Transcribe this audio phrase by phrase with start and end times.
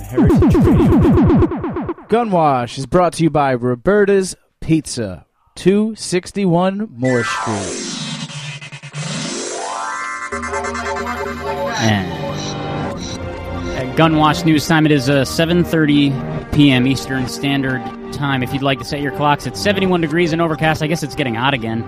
[0.00, 1.94] on Heritage Radio.
[2.08, 5.26] Gunwash is brought to you by Roberta's Pizza,
[5.56, 7.86] 261 Moore Street.
[11.82, 12.10] And
[13.76, 16.86] at Gunwash News Time, it is uh, 7.30 p.m.
[16.86, 17.80] Eastern Standard
[18.12, 18.42] Time.
[18.42, 21.14] If you'd like to set your clocks at 71 degrees and overcast, I guess it's
[21.14, 21.82] getting hot again.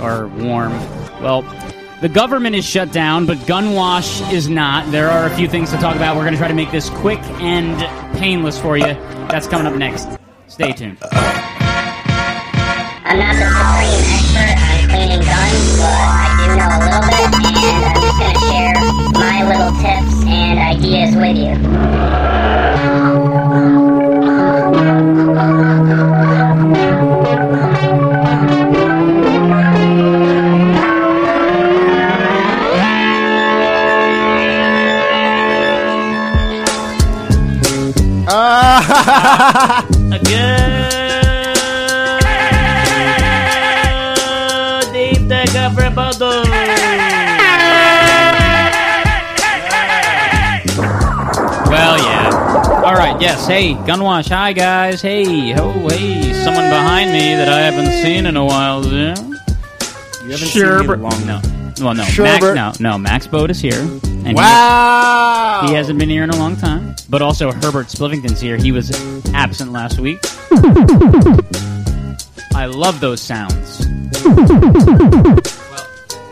[0.00, 0.72] Or warm.
[1.20, 1.42] Well,
[2.00, 4.90] the government is shut down, but Gunwash is not.
[4.92, 6.14] There are a few things to talk about.
[6.16, 7.76] We're going to try to make this quick and
[8.16, 8.94] painless for you.
[9.28, 10.08] That's coming up next.
[10.46, 10.98] Stay tuned.
[13.04, 17.18] I'm not the supreme expert on cleaning guns, but I do know a little bit,
[17.64, 18.76] and I'm just gonna share
[19.12, 21.36] my little tips and ideas with
[23.82, 23.87] you.
[51.70, 52.82] Well, yeah.
[52.84, 53.20] All right.
[53.20, 53.46] Yes.
[53.46, 54.28] Hey, Gunwash.
[54.30, 55.02] Hi, guys.
[55.02, 55.54] Hey.
[55.54, 56.32] Oh, hey.
[56.44, 58.84] Someone behind me that I haven't seen in a while.
[58.86, 59.14] Yeah.
[60.24, 61.40] You haven't Sure, seen me in a long No.
[61.84, 62.04] Well, no.
[62.18, 62.98] Max, no, no.
[62.98, 63.80] Max Boat is here.
[63.80, 64.34] And he-
[65.68, 66.87] He, hasn't been here in a long time.
[67.10, 68.56] But also, Herbert Spliffington's here.
[68.58, 68.90] He was
[69.32, 70.18] absent last week.
[72.54, 73.86] I love those sounds.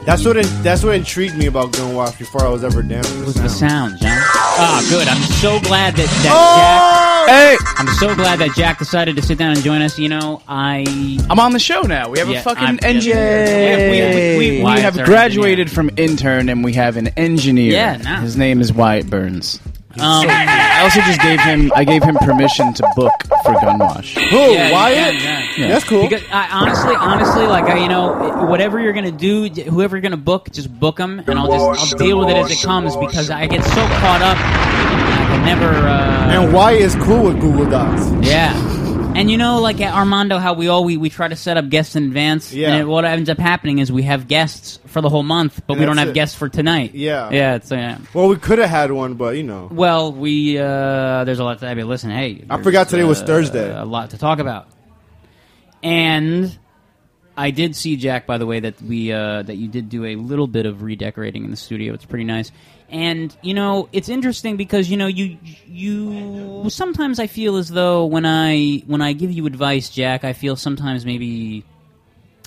[0.04, 3.04] That's what in, that's what intrigued me about Gunwash before I was ever down.
[3.04, 4.10] It was the sound, John.
[4.58, 5.08] Ah, good.
[5.08, 7.26] I'm so glad that, that Oh!
[7.26, 7.56] Hey!
[7.58, 7.80] Jack.
[7.80, 9.98] I'm so glad that Jack decided to sit down and join us.
[9.98, 10.84] You know, I.
[11.28, 12.08] I'm on the show now.
[12.10, 13.46] We have Yeah, a fucking I'm- engineer.
[13.46, 17.08] yeah, we- we- we- we Wyatt's have our graduated from intern and we have an
[17.16, 17.72] engineer.
[17.72, 18.20] Yeah, nah.
[18.20, 19.58] His name is Wyatt Burns.
[19.98, 23.12] Um, I also just gave him I gave him permission to book
[23.44, 24.14] for Gunwash.
[24.30, 24.36] Who?
[24.52, 25.14] Yeah, Wyatt?
[25.14, 25.52] yeah, yeah.
[25.56, 25.68] Yeah.
[25.68, 26.02] That's cool.
[26.02, 30.16] Because I, honestly, honestly, like I, you know, whatever you're gonna do, whoever you're gonna
[30.16, 33.30] book, just book them, and I'll just I'll deal with it as it comes because
[33.30, 35.68] I get so caught up, I can never.
[35.68, 38.26] Uh, and Wyatt is cool with Google Docs.
[38.26, 38.75] yeah.
[39.18, 41.68] And you know, like at Armando, how we all we, we try to set up
[41.68, 42.52] guests in advance.
[42.52, 42.72] Yeah.
[42.72, 45.74] And it, what ends up happening is we have guests for the whole month, but
[45.74, 46.14] And we don't that's have it.
[46.14, 46.94] guests for tonight.
[46.94, 47.30] Yeah.
[47.30, 47.54] Yeah.
[47.56, 49.68] It's uh, Well, we could have had one, but you know.
[49.72, 52.10] well, we uh, there's a lot to I mean, listen.
[52.10, 53.74] Hey, I forgot there's, today was uh, Thursday.
[53.74, 54.68] A lot to talk about,
[55.82, 56.56] and
[57.36, 58.26] I did see Jack.
[58.26, 61.44] By the way, that we uh, that you did do a little bit of redecorating
[61.44, 61.94] in the studio.
[61.94, 62.50] It's pretty nice,
[62.88, 65.36] and you know it's interesting because you know you
[65.66, 70.32] you sometimes I feel as though when I when I give you advice, Jack, I
[70.32, 71.64] feel sometimes maybe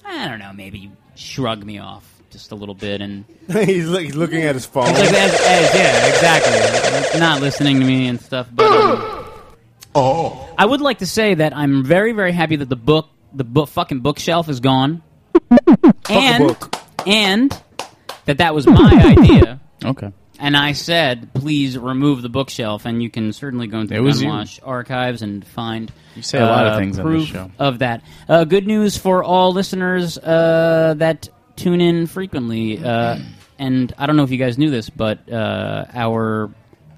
[0.06, 4.02] I don't know, maybe you shrug me off just a little bit and he's, look,
[4.02, 4.86] he's looking at his phone.
[4.86, 7.20] like as, as, yeah, exactly.
[7.20, 8.48] Not listening to me and stuff.
[8.52, 9.26] But um,
[9.96, 10.50] oh.
[10.58, 13.70] I would like to say that I'm very, very happy that the book, the book,
[13.70, 15.02] fucking bookshelf is gone,
[16.10, 16.76] and book.
[17.06, 17.52] and
[18.26, 19.60] that that was my idea.
[19.84, 20.12] Okay.
[20.42, 24.04] And I said, please remove the bookshelf, and you can certainly go into It the
[24.04, 24.30] was you.
[24.30, 27.52] Gunwash archives and find You say a lot of uh, things on this proof show.
[27.60, 28.04] of that.
[28.30, 32.78] Uh, good news for all listeners uh, that tune in frequently.
[32.82, 33.20] Uh,
[33.58, 36.50] and I don't know if you guys knew this, but uh, our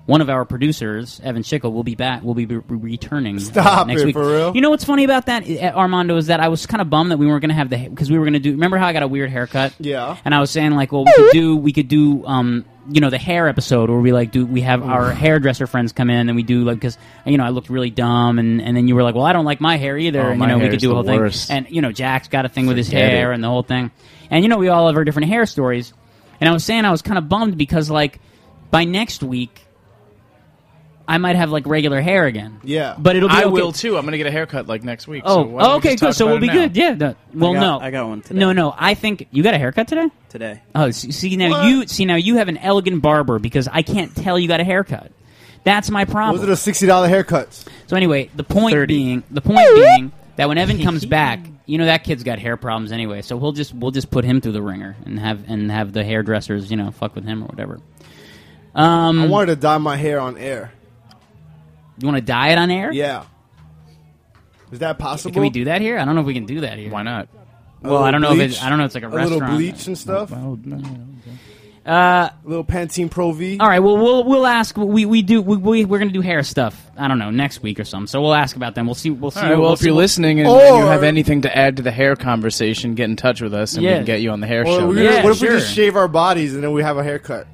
[0.06, 2.24] one of our producers, Evan Schickel, will be back.
[2.24, 4.16] Will be re- returning uh, next it, week.
[4.16, 4.56] for real?
[4.56, 7.12] You know what's funny about that, uh, Armando, is that I was kind of bummed
[7.12, 8.52] that we weren't going to have the because we were going to do.
[8.52, 9.74] Remember how I got a weird haircut?
[9.80, 10.18] Yeah.
[10.26, 13.12] And I was saying like, well, we could do we could do um you know
[13.12, 16.36] the hair episode where we like do we have our hairdresser friends come in and
[16.36, 16.98] we do like because
[17.28, 19.46] you know I looked really dumb and and then you were like, well, I don't
[19.46, 21.56] like my hair either, Oh, and you know we could do the a whole thing.
[21.56, 23.36] And you know Jack's got a thing with his hair it.
[23.36, 23.92] and the whole thing,
[24.32, 25.94] and you know we all have our different hair stories.
[26.40, 28.20] And I was saying I was kind of bummed because like
[28.72, 29.62] by next week.
[31.12, 32.62] I might have like regular hair again.
[32.64, 32.96] Yeah.
[32.98, 33.50] but it'll be I okay.
[33.50, 33.98] will too.
[33.98, 35.24] I'm gonna get a haircut like next week.
[35.26, 36.16] Oh, so why don't we okay, good.
[36.16, 36.54] So we'll be now?
[36.54, 36.78] good.
[36.78, 36.94] Yeah.
[36.94, 38.40] no- well, I got, no, I got one today.
[38.40, 38.74] no, no.
[38.78, 40.10] I think you got a haircut today.
[40.30, 40.62] today.
[40.74, 41.66] Oh, s- see now What?
[41.66, 44.64] you see now you have an elegant barber because I can't tell you got a
[44.64, 45.12] haircut.
[45.66, 46.38] That's my problem.
[46.40, 47.68] Those it a sixty dollar haircuts.
[47.88, 48.94] so anyway, the point 30.
[48.94, 52.56] being, the point being that when Evan comes back, you know that kid's got hair
[52.56, 53.22] problems anyway.
[53.22, 56.06] So we'll just we'll just put him through the ringer and have and have the
[56.06, 57.82] hairdressers, you know, fuck with him or whatever.
[58.74, 60.72] Um, I wanted to dye my hair on air.
[62.02, 62.92] You want to dye it on air?
[62.92, 63.24] Yeah.
[64.72, 65.34] Is that possible?
[65.34, 65.98] Can we do that here?
[65.98, 66.90] I don't know if we can do that here.
[66.92, 67.28] Why not?
[67.82, 68.86] Well, I don't know if it's, I don't know.
[68.86, 69.42] If it's like a, a restaurant.
[69.42, 70.32] little bleach and stuff.
[70.32, 70.98] Well, no, no, no.
[71.84, 73.58] Uh, A little Pantene Pro V.
[73.60, 73.80] All right.
[73.80, 74.78] Well, we'll we'll ask.
[74.78, 76.80] We we do we, we we're gonna do hair stuff.
[76.96, 78.06] I don't know next week or something.
[78.06, 78.86] So we'll ask about them.
[78.86, 79.10] We'll see.
[79.10, 79.40] We'll see.
[79.40, 81.42] All right, well, we'll if see you're what- listening and, Or- and you have anything
[81.42, 84.22] to add to the hair conversation, get in touch with us and we can get
[84.22, 84.88] you on the hair Or show.
[84.90, 85.54] we- Yeah, what if sure.
[85.54, 87.48] we just shave our bodies and then we have a haircut?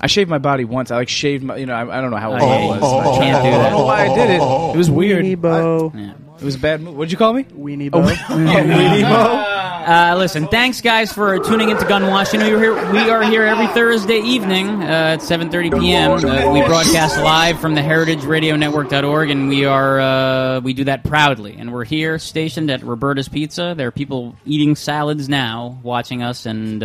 [0.00, 0.90] I shaved my body once.
[0.90, 1.56] I like shaved my.
[1.56, 2.80] You know, I, I don't know how old Oh, I was.
[2.80, 3.60] you I can't do that.
[3.60, 4.40] I don't know why I did it.
[4.74, 5.24] It was weird.
[5.24, 5.92] Weenie Bo.
[5.94, 6.12] Yeah.
[6.38, 6.94] It was a bad move.
[6.94, 7.42] What'd you call me?
[7.44, 8.08] Weenie Oh, Bo.
[8.28, 9.54] Weenie Mo.
[9.88, 12.32] Uh, listen, thanks guys for tuning into Gunwash.
[12.34, 12.92] You know, you're here.
[12.92, 16.10] We are here every Thursday evening uh, at 7:30 p.m.
[16.12, 21.56] Uh, we broadcast live from the HeritageRadioNetwork.org, and we are uh, we do that proudly.
[21.58, 23.74] And we're here, stationed at Roberta's Pizza.
[23.76, 26.82] There are people eating salads now, watching us, and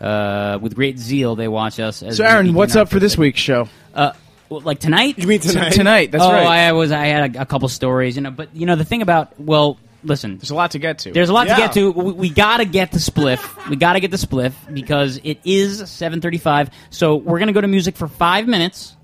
[0.00, 2.02] uh, with great zeal they watch us.
[2.02, 3.68] As So, Aaron, what's up for this week's show?
[3.94, 4.12] Uh,
[4.48, 5.18] well, like tonight?
[5.18, 5.72] You mean tonight?
[5.72, 6.12] Tonight.
[6.12, 6.46] That's oh, right.
[6.46, 6.92] I was.
[6.92, 8.30] I had a, a couple stories, you know.
[8.30, 10.38] But you know, the thing about well, listen.
[10.38, 11.12] There's a lot to get to.
[11.12, 11.56] There's a lot Yeah.
[11.56, 11.92] to get to.
[11.92, 13.68] We, we gotta get the Spliff.
[13.68, 16.70] We gotta get the Spliff because it is 7:35.
[16.90, 18.96] So we're gonna go to music for five minutes,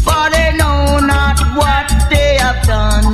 [0.00, 3.12] For they know not what they have done.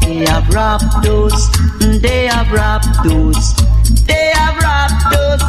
[0.00, 1.50] They have robbed us,
[2.00, 3.54] they have robbed us.
[4.06, 5.42] They have robbed us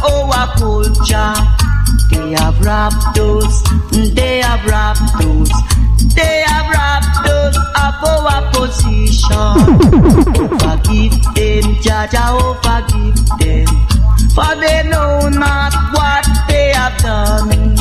[0.00, 1.34] of our culture.
[2.10, 3.62] They have robbed us,
[4.14, 5.52] they have robbed us.
[6.14, 9.54] They have robbed us of our position.
[10.58, 13.68] forgive them, Jaja, oh, forgive them.
[14.34, 17.76] For they know not what they have done.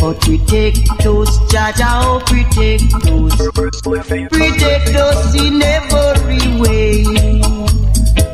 [0.00, 3.36] But protect us, Jaja, oh, protect us.
[4.30, 7.04] Protect us in every way.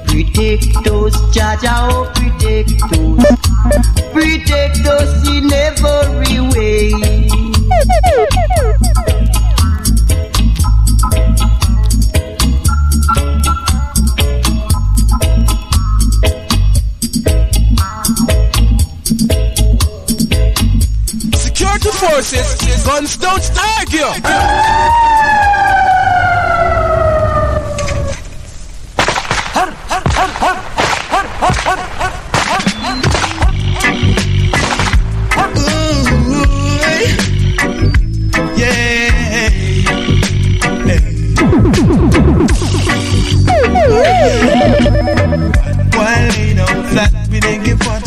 [0.06, 3.18] Protect us, Jaja, oh, protect us.
[4.12, 6.92] Protect us in every way.
[21.98, 24.06] Forces, guns don't argue.
[45.96, 47.97] While ain't on flat, we didn't get 47,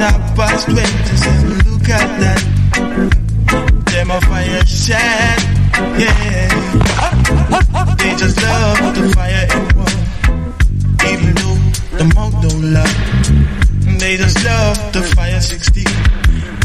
[0.00, 2.40] not past 27, look at that.
[3.92, 5.38] Them a fire shot,
[6.00, 6.48] yeah.
[8.00, 10.00] They just love the fire and warm,
[11.04, 11.60] even though
[11.98, 12.96] the monk don't love.
[14.00, 15.84] They just love the fire 16,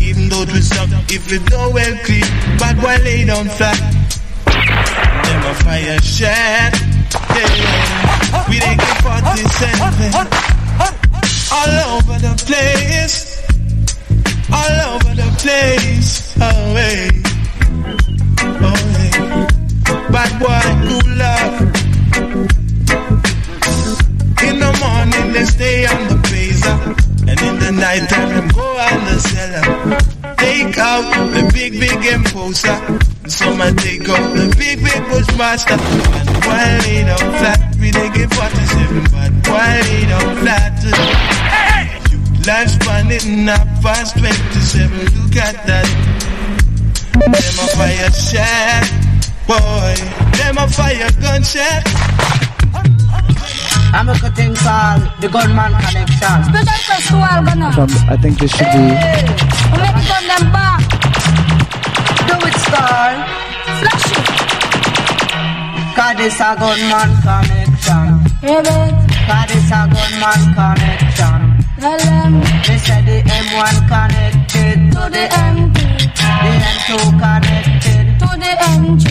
[0.02, 2.24] even though it suck if it don't well clean,
[2.58, 3.78] but while ain't on flat.
[4.46, 6.74] Them a fire shot.
[7.36, 8.48] Yeah.
[8.48, 11.05] We didn't get 47.
[11.52, 13.42] All over the place.
[14.52, 16.36] All over the place.
[16.42, 17.10] Oh, hey.
[18.68, 19.12] Oh, hey.
[20.12, 21.56] Bad boy, cool love.
[24.48, 26.78] In the morning, they stay on the baser.
[27.28, 29.66] And in the night time, go on the cellar.
[30.38, 32.78] Take out the big, big imposer.
[33.28, 35.74] Some take out the big, big bushmaster.
[35.74, 39.04] And while they don't flat, we they get 47.
[39.12, 40.76] But while they don't flat,
[42.12, 45.00] you lifespan is not past 27.
[45.24, 45.88] Look at that.
[47.14, 48.86] Them a fire shot,
[49.48, 49.96] boy.
[50.38, 51.84] Them a fire gunshot.
[53.96, 56.44] I'm a cutting call, the gunman connection.
[56.52, 57.72] Special festival gana.
[57.80, 58.72] Um, I think this should be.
[58.72, 60.82] O make it on them back.
[62.28, 63.08] Do it, Star.
[63.80, 64.45] Flash it.
[65.96, 68.20] This a gunman connection.
[68.42, 68.96] Hear it.
[69.28, 71.40] Cause this a gunman connection.
[71.80, 75.80] Tell them They say the M1 connected to the MP,
[76.44, 76.90] the M2
[77.24, 79.06] connected, to the MG,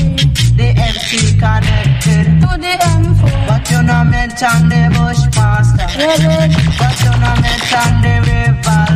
[0.57, 2.27] the MC connected.
[2.43, 3.33] to the M4.
[3.49, 5.89] But you know me mention the Bushmaster.
[6.79, 8.93] But you no mention the rival.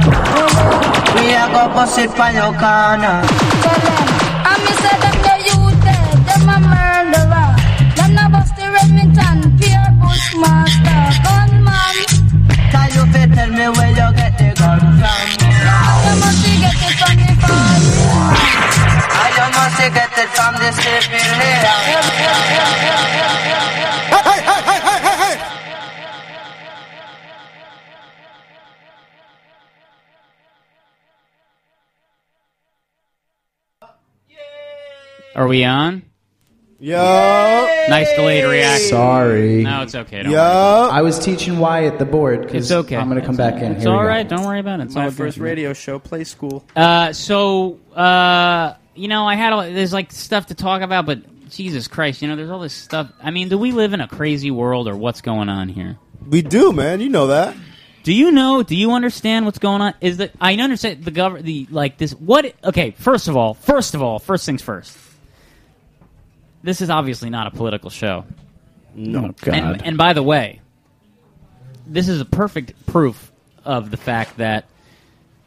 [1.16, 3.24] We a go bust it for your corner.
[4.44, 5.67] I say them the youth dead, them a
[19.88, 22.28] you must get it from the sleeping
[35.34, 36.02] Are we on?
[36.80, 36.96] Yo.
[37.88, 38.88] Nice delayed reaction.
[38.88, 39.62] Sorry.
[39.64, 40.22] No, it's okay.
[40.22, 40.34] Don't worry.
[40.34, 40.88] Yo.
[40.92, 42.46] I was teaching Wyatt the board.
[42.46, 42.96] 'cause It's okay.
[42.96, 43.66] I'm going to come It's back okay.
[43.66, 43.72] in.
[43.72, 44.08] It's Here we all go.
[44.08, 44.28] right.
[44.28, 44.84] Don't worry about it.
[44.84, 45.44] It's My all first good.
[45.44, 46.64] radio show, Play School.
[46.76, 51.48] Uh, so uh, you know, I had a, there's like stuff to talk about, but
[51.50, 53.10] Jesus Christ, you know, there's all this stuff.
[53.22, 55.98] I mean, do we live in a crazy world, or what's going on here?
[56.26, 57.00] We do, man.
[57.00, 57.56] You know that.
[58.02, 58.62] Do you know?
[58.62, 59.94] Do you understand what's going on?
[60.00, 62.12] Is that I understand the government, the like this.
[62.12, 62.54] What?
[62.64, 64.96] Okay, first of all, first of all, first things first.
[66.62, 68.24] This is obviously not a political show.
[68.98, 69.54] Oh, God.
[69.54, 70.60] And, and by the way,
[71.86, 73.30] this is a perfect proof
[73.64, 74.66] of the fact that,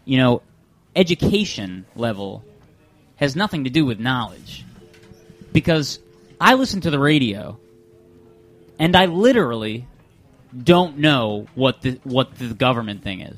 [0.05, 0.41] you know,
[0.96, 2.43] education level
[3.22, 4.66] has nothing to do with knowledge.
[5.54, 6.00] Because
[6.40, 7.58] I listen to the radio,
[8.80, 9.88] and I literally
[10.58, 13.38] don't know what the what the government thing is.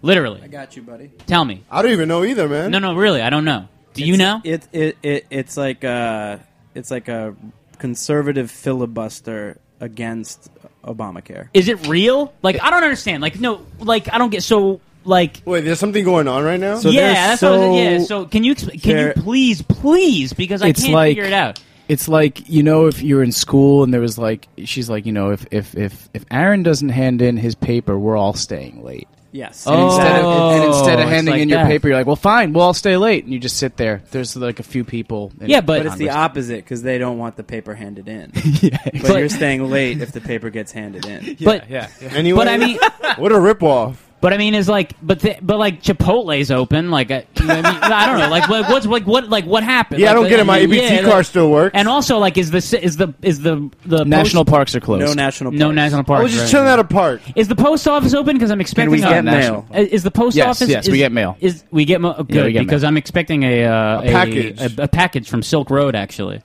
[0.00, 1.10] Literally, I got you, buddy.
[1.26, 1.64] tell me.
[1.70, 2.70] I don't even know either, man.
[2.70, 3.68] No, no, really, I don't know.
[3.94, 4.40] Do you know?
[4.44, 6.40] It it, it it's like a
[6.74, 7.34] it's like a
[7.78, 10.50] conservative filibuster against
[10.84, 11.48] Obamacare.
[11.54, 12.34] Is it real?
[12.42, 13.22] Like I don't understand.
[13.22, 16.78] Like no, like I don't get so like Wait, there's something going on right now.
[16.78, 17.98] So yeah, they're that's what I was, so- yeah.
[18.04, 21.32] So can you exp- can you please please because I It's can't like- figure it
[21.32, 21.60] out.
[21.86, 25.12] It's like you know if you're in school and there was like she's like you
[25.12, 29.06] know if if if if Aaron doesn't hand in his paper, we're all staying late.
[29.32, 29.66] Yes.
[29.66, 31.66] And instead of, and, and instead Oh, of handing like in your that.
[31.66, 34.00] paper, you're like, well, fine, we'll all stay late, and you just sit there.
[34.12, 35.32] There's like a few people.
[35.40, 38.30] in Yeah, but- but it's the opposite because they don't want the paper handed in.
[38.62, 41.36] yeah, But, But- you're staying late if the paper gets handed in.
[41.44, 42.08] but yeah, yeah.
[42.12, 42.78] Anyway, but I mean,
[43.16, 43.96] what a ripoff.
[44.24, 46.90] But I mean, is like, but the, but like Chipotle's open.
[46.90, 47.82] Like, uh, you know I, mean?
[47.82, 48.30] I don't know.
[48.30, 50.00] Like, what, what's like what like what happened?
[50.00, 50.44] Yeah, I don't get it.
[50.44, 51.72] My mean, EBT yeah, card like- still works.
[51.74, 55.04] And also, like, is the is the is the the National post, parks are closed.
[55.04, 55.52] No national.
[55.52, 55.76] no parks.
[55.76, 56.22] national I parks?
[56.22, 56.50] was just right.
[56.52, 57.20] chilling at a park.
[57.36, 58.34] Is the post office open?
[58.34, 58.92] Because I'm expecting.
[58.92, 59.66] we a- get national.
[59.70, 59.86] mail?
[59.90, 60.70] Is the post Yes, office?
[60.70, 61.36] yes, is, we get mail.
[61.40, 62.88] Is we get mo- oh, good we get because mail.
[62.88, 64.58] I'm expecting a uh, A package.
[64.58, 65.94] a, a package from Silk Road.
[65.94, 66.40] Actually,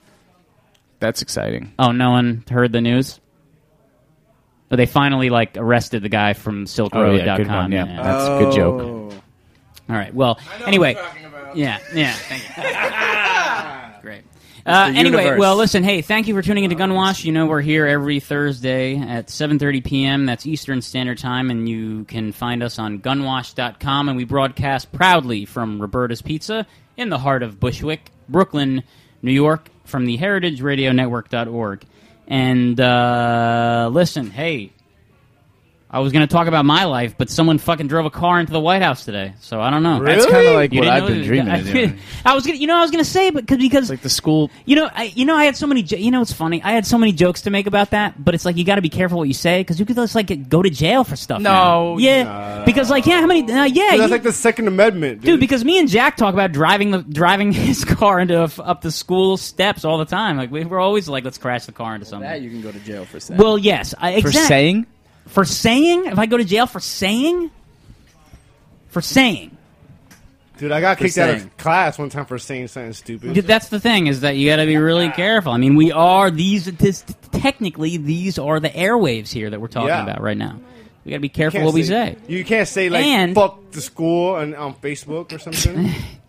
[0.98, 1.72] That's exciting.
[1.78, 3.19] oh, no one heard the news.
[4.70, 6.96] But they finally like arrested the guy from SilkRoad.com.
[6.96, 7.84] Oh, yeah, good one, yeah.
[7.84, 8.80] That's a good joke.
[8.80, 9.10] Oh.
[9.90, 10.14] All right.
[10.14, 10.96] Well, anyway,
[11.54, 12.12] yeah, yeah.
[12.14, 14.00] Thank you.
[14.02, 14.24] Great.
[14.64, 15.40] Uh, anyway, universe.
[15.40, 15.82] well, listen.
[15.82, 17.24] Hey, thank you for tuning into Gunwash.
[17.24, 20.26] You know we're here every Thursday at 7:30 p.m.
[20.26, 24.08] That's Eastern Standard Time, and you can find us on Gunwash.com.
[24.08, 28.84] And we broadcast proudly from Roberta's Pizza in the heart of Bushwick, Brooklyn,
[29.22, 31.84] New York, from the HeritageRadioNetwork.org.
[32.30, 34.70] And uh, listen, hey,
[35.92, 38.52] I was going to talk about my life, but someone fucking drove a car into
[38.52, 40.00] the White House today, so I don't know.
[40.04, 41.26] That's kind of like You what didn't I've know been that?
[41.26, 41.98] dreaming I, of doing.
[42.24, 44.52] I was gonna, you know, I was gonna say, but cause, because Like the school.
[44.66, 45.82] you know, I, you know, I had so many.
[45.82, 46.62] jo- You know, it's funny.
[46.62, 48.82] I had so many jokes to make about that, but it's like you got to
[48.82, 51.16] be careful what you say because you could just like get- go to jail for
[51.16, 51.40] stuff.
[51.40, 51.98] No, now.
[51.98, 53.42] yeah, because like yeah, how many?
[53.50, 55.24] Uh, yeah, Dude, that's you- like the Second Amendment, dude.
[55.26, 55.40] dude.
[55.40, 58.82] Because me and Jack talk about driving the driving his car into a f up
[58.82, 60.36] the school steps all the time.
[60.36, 62.28] Like we, we're always like, let's crash the car into something.
[62.30, 63.38] That you can go to jail for saying.
[63.40, 64.86] well, yes, I, For exact- saying?
[65.26, 66.06] For saying.
[66.06, 67.50] If I go to jail for saying,
[68.88, 69.56] for saying.
[70.58, 73.32] Dude, I got kicked out of class one time for saying something stupid.
[73.32, 75.52] Dude, That's the thing is that you got to be really careful.
[75.52, 76.66] I mean, we are these.
[76.66, 80.02] This, technically, these are the airwaves here that we're talking Yeah.
[80.02, 80.60] about right now.
[81.04, 82.16] We got to be careful what we say.
[82.28, 85.90] You can't say like And- "fuck the school" and on Facebook or something.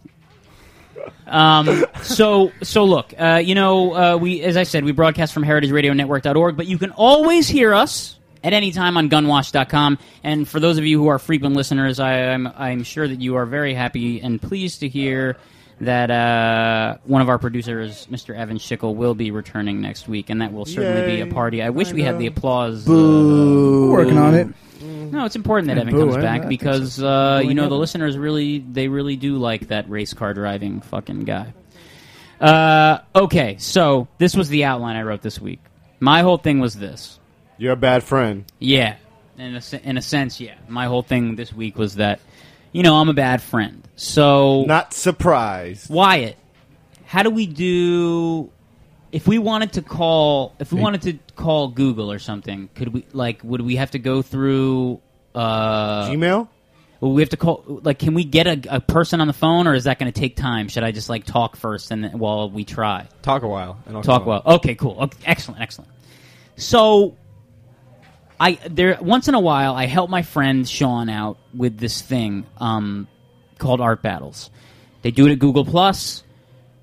[1.25, 5.43] Um, so, so look, uh, you know, uh, we, as I said, we broadcast from
[5.45, 9.97] heritageradionetwork.org, but you can always hear us at any time on gunwash.com.
[10.23, 13.35] And for those of you who are frequent listeners, I, I'm, I'm sure that you
[13.35, 15.37] are very happy and pleased to hear
[15.81, 18.35] that uh, one of our producers, Mr.
[18.35, 21.61] Evan Schickel, will be returning next week, and that will certainly be a party.
[21.63, 22.85] I wish we had the applause.
[22.85, 23.91] Boo.
[23.91, 24.47] Working on it.
[24.81, 27.63] No, it's important that Evan boo, comes I- I back think because uh, you know
[27.63, 27.79] the Evan.
[27.79, 31.53] listeners really they really do like that race car driving fucking guy.
[32.39, 35.59] Uh, okay, so this was the outline I wrote this week.
[35.99, 37.19] My whole thing was this.
[37.61, 38.45] You're a bad friend.
[38.57, 38.95] Yeah,
[39.37, 40.55] in a, in a sense, yeah.
[40.67, 42.19] My whole thing this week was that
[42.71, 43.87] you know I'm a bad friend.
[43.95, 45.87] So Not surprised.
[45.87, 46.37] Wyatt,
[47.05, 48.49] how do we do
[49.11, 53.05] if we wanted to call, if we wanted to call Google or something, could we
[53.13, 53.43] like?
[53.43, 54.99] Would we have to go through
[55.35, 56.47] uh, Gmail?
[57.01, 57.63] Would we have to call?
[57.67, 60.19] Like, can we get a, a person on the phone, or is that going to
[60.19, 60.67] take time?
[60.67, 63.07] Should I just like talk first and then, while we try?
[63.21, 63.77] Talk a while.
[63.85, 64.41] And I'll Talk come well.
[64.47, 64.97] Okay, cool.
[64.99, 65.91] Okay, excellent, excellent.
[66.55, 67.17] So,
[68.41, 72.47] I there once in a while I help my friend Sean out with this thing
[72.57, 73.07] um,
[73.59, 74.49] called Art Battles.
[75.03, 76.23] They do it at Google Plus.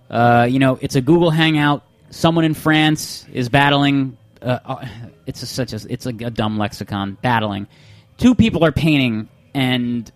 [0.09, 1.83] Uh, you know, it's a Google Hangout.
[2.11, 4.17] Someone in France is battling.
[4.41, 4.87] Uh, uh,
[5.27, 7.19] it's a, such a it's a, a dumb lexicon.
[7.21, 7.67] Battling.
[8.19, 10.11] Two people are painting, and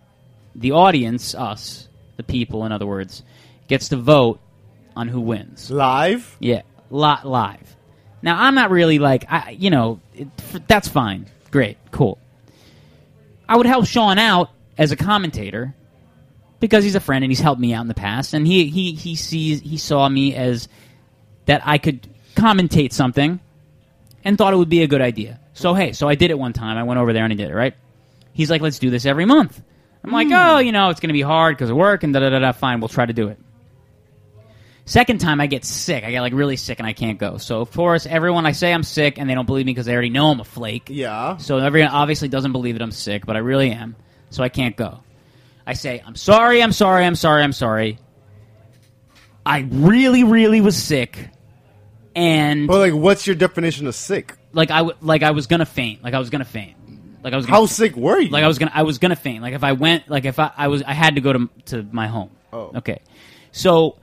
[0.55, 3.25] the audience, us, the people, in other words,
[3.67, 4.41] gets to vote
[4.95, 5.71] on who wins.
[5.73, 6.37] Live?
[6.39, 7.77] Yeah, lot live.
[8.23, 12.19] Now I'm not really like I, you know, it, f- that's fine, great, cool.
[13.49, 15.75] I would help Sean out as a commentator
[16.59, 18.95] because he's a friend and he's helped me out in the past, and he he
[18.95, 20.69] he sees he saw me as
[21.47, 23.39] that I could commentate something,
[24.25, 25.39] and thought it would be a good idea.
[25.53, 26.77] So hey, so I did it one time.
[26.79, 27.55] I went over there and I did it.
[27.55, 27.75] Right?
[28.33, 29.63] He's like, let's do this every month.
[30.03, 30.35] I'm like, hmm.
[30.35, 32.39] oh, you know, it's going to be hard because of work and da da da
[32.39, 32.53] da.
[32.53, 33.39] Fine, we'll try to do it.
[34.85, 36.03] Second time, I get sick.
[36.05, 37.39] I get like really sick and I can't go.
[37.39, 39.93] So of course, everyone I say I'm sick and they don't believe me because they
[39.93, 40.89] already know I'm a flake.
[40.91, 41.37] Yeah.
[41.37, 43.95] So everyone obviously doesn't believe that I'm sick, but I really am.
[44.31, 45.01] So I can't go.
[45.67, 47.99] I say, I'm sorry, I'm sorry, I'm sorry, I'm sorry.
[49.47, 51.31] I really, really was sick,
[52.15, 54.37] and But like, what's your definition of sick?
[54.53, 56.03] like I w- like I was gonna faint.
[56.05, 56.77] Like I was gonna faint.
[57.25, 57.47] Like I was.
[57.47, 58.29] Gonna How sick were you?
[58.31, 58.71] Like I was gonna.
[58.75, 59.43] I was gonna faint.
[59.43, 60.09] Like if I went.
[60.09, 60.83] Like if I, I was.
[60.83, 62.31] I had to go to to my home.
[62.53, 62.71] Oh.
[62.77, 63.01] Okay.
[63.51, 63.99] So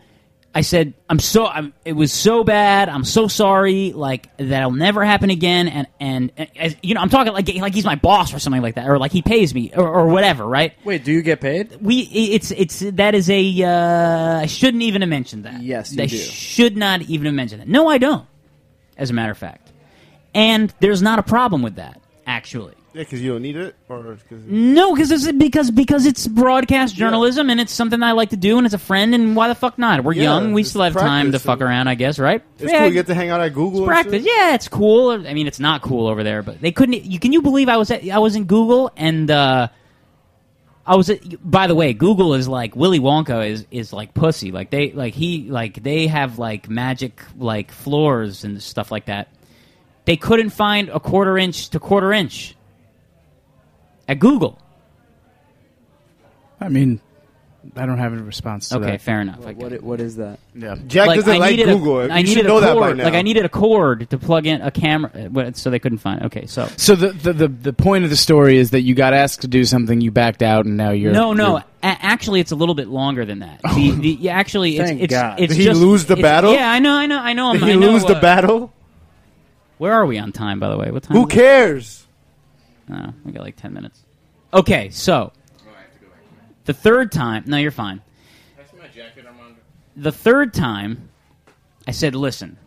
[0.53, 1.45] I said, I'm so.
[1.45, 2.89] I'm, it was so bad.
[2.89, 3.93] I'm so sorry.
[3.93, 5.67] Like that'll never happen again.
[5.67, 8.61] And and, and as, you know, I'm talking like like he's my boss or something
[8.61, 10.47] like that, or like he pays me or, or whatever.
[10.47, 10.73] Right.
[10.83, 11.77] Wait, do you get paid?
[11.79, 11.99] We.
[12.01, 13.63] It's it's that is a.
[13.63, 15.61] Uh, I shouldn't even have mentioned that.
[15.61, 16.17] Yes, you I do.
[16.17, 17.67] should not even have mentioned that.
[17.67, 18.27] No, I don't.
[18.97, 19.71] As a matter of fact,
[20.33, 22.73] and there's not a problem with that actually.
[22.93, 26.95] Yeah, because you don't need it, or 'cause- No, because it's because because it's broadcast
[26.95, 29.53] journalism and it's something I like to do and it's a friend and why the
[29.53, 30.03] fuck not?
[30.03, 32.41] We're Yeah, young, we still have time to fuck around, I guess, right?
[32.57, 32.87] it's Yeah, cool.
[32.87, 33.85] You get to hang out at Google.
[33.85, 34.25] practice.
[34.25, 35.11] Yeah, it's cool.
[35.11, 37.03] I mean, it's not cool over there, but they couldn't.
[37.05, 39.67] You can you believe I was at, I was in Google and uh,
[40.87, 41.11] I was.
[41.11, 44.51] At, by the way, Google is like Willy Wonka is is like pussy.
[44.51, 49.27] Like they like he like they have like magic like floors and stuff like that.
[50.05, 52.55] They couldn't find a quarter inch to quarter inch
[54.09, 54.59] at Google.
[56.59, 56.99] I mean,
[57.75, 58.81] I don't have a response to that.
[58.81, 59.01] Okay, that.
[59.01, 59.45] fair enough.
[59.45, 59.83] I What, it.
[59.83, 60.39] what is that?
[60.55, 60.75] Yeah.
[60.87, 61.99] Jack doesn't like needed Google.
[61.99, 62.97] A, you I should needed know a that by cord.
[62.97, 63.03] now.
[63.05, 66.21] Like I needed a cord to plug in a camera, uh, so they couldn't find.
[66.21, 66.25] it.
[66.25, 69.13] Okay, so So the, the the the point of the story is that you got
[69.13, 71.51] asked to do something, you backed out, and now you're no, no.
[71.57, 73.61] you're- actually, it's a little bit longer than that.
[73.75, 75.39] The, the, actually, it's Thank it's, God.
[75.39, 76.53] it's Did he just- lose the battle?
[76.53, 77.53] Yeah, I know, I know, I know.
[77.53, 78.73] Did I'm, he I know, lose the uh, battle?
[79.77, 80.91] Where are we on time, by the way?
[80.91, 81.15] What time?
[81.15, 81.35] Who is it?
[81.35, 82.07] cares?
[82.91, 84.03] Oh, we got like ten minutes.
[84.53, 85.31] Okay, so
[86.65, 87.43] the third time.
[87.45, 88.01] No, you're fine.
[89.95, 91.09] The third time,
[91.87, 92.57] I said, "Listen,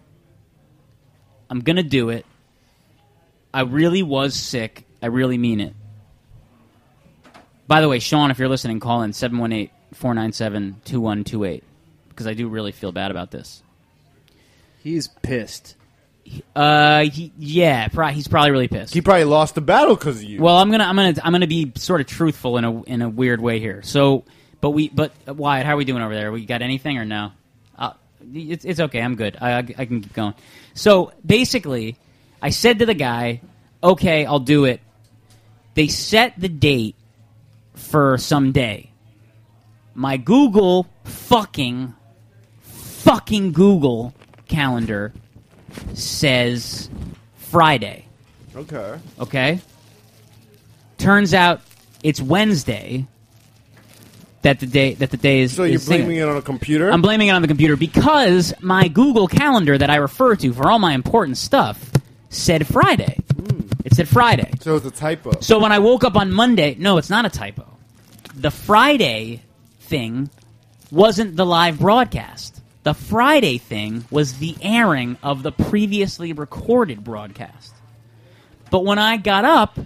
[1.49, 2.27] I'm gonna do it.
[3.55, 4.87] I really was sick.
[5.03, 5.75] I really mean it."
[7.67, 11.63] By the way, Sean, if you're listening, call in 718-497-2128
[12.11, 13.63] because I do really feel bad about this.
[14.83, 15.77] He's pissed.
[16.55, 18.95] Uh, he, yeah, pro- he's probably really pissed.
[18.95, 20.40] He probably lost the battle because of you.
[20.40, 23.09] Well, I'm gonna I'm gonna I'm gonna be sort of truthful in a in a
[23.09, 23.83] weird way here.
[23.83, 24.25] So,
[24.61, 26.31] but we but uh, Wyatt, how are we doing over there?
[26.33, 27.33] We got anything or no?
[27.77, 27.92] Uh,
[28.33, 29.01] it's it's okay.
[29.01, 29.37] I'm good.
[29.40, 30.35] I, I I can keep going.
[30.75, 31.97] So basically,
[32.40, 33.40] I said to the guy,
[33.83, 34.81] "Okay, I'll do it."
[35.75, 36.97] They set the date
[37.75, 38.90] for some day.
[39.95, 41.95] My Google fucking
[42.61, 44.14] fucking Google
[44.49, 45.12] calendar
[45.95, 46.89] says
[47.37, 48.07] Friday.
[48.57, 48.99] okay.
[49.21, 49.61] Okay.
[50.99, 51.61] Turns out
[52.03, 53.07] it's Wednesday.
[54.43, 55.55] That the day that the day is.
[55.55, 56.07] So you're is singing.
[56.07, 56.91] blaming it on a computer?
[56.91, 60.69] I'm blaming it on the computer because my Google Calendar that I refer to for
[60.69, 61.93] all my important stuff
[62.29, 63.19] said Friday.
[63.37, 63.61] Hmm.
[63.85, 64.51] It said Friday.
[64.61, 65.41] so it's a typo.
[65.41, 67.67] So when I woke up on Monday, no, it's not a typo.
[68.35, 69.43] The Friday
[69.81, 70.29] thing
[70.91, 72.62] wasn't the live broadcast.
[72.83, 77.75] The Friday thing was the airing of the previously recorded broadcast.
[78.71, 79.79] But when I got up,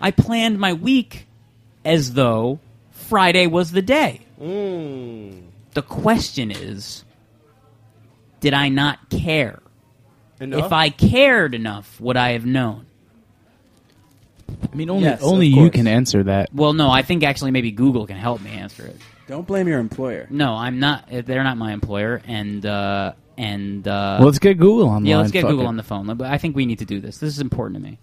[0.00, 1.26] I planned my week
[1.84, 2.60] as though
[2.92, 4.20] Friday was the day.
[4.40, 5.46] Mm.
[5.74, 7.04] The question is
[8.40, 9.60] did I not care?
[10.40, 10.66] Enough?
[10.66, 12.86] If I cared enough, would I have known?
[14.72, 15.70] I mean, only Yes, only you course.
[15.70, 16.52] can answer that.
[16.54, 18.96] Well, no, I think actually maybe Google can help me answer it.
[19.26, 20.26] Don't blame your employer.
[20.30, 21.08] No, I'm not.
[21.10, 25.02] They're not my employer, and uh, and uh, well, let's get Google on.
[25.02, 25.10] The.
[25.10, 26.06] Yeah, let's get Google on the phone.
[26.16, 27.18] But I think we need to do this.
[27.18, 27.98] This is important to me.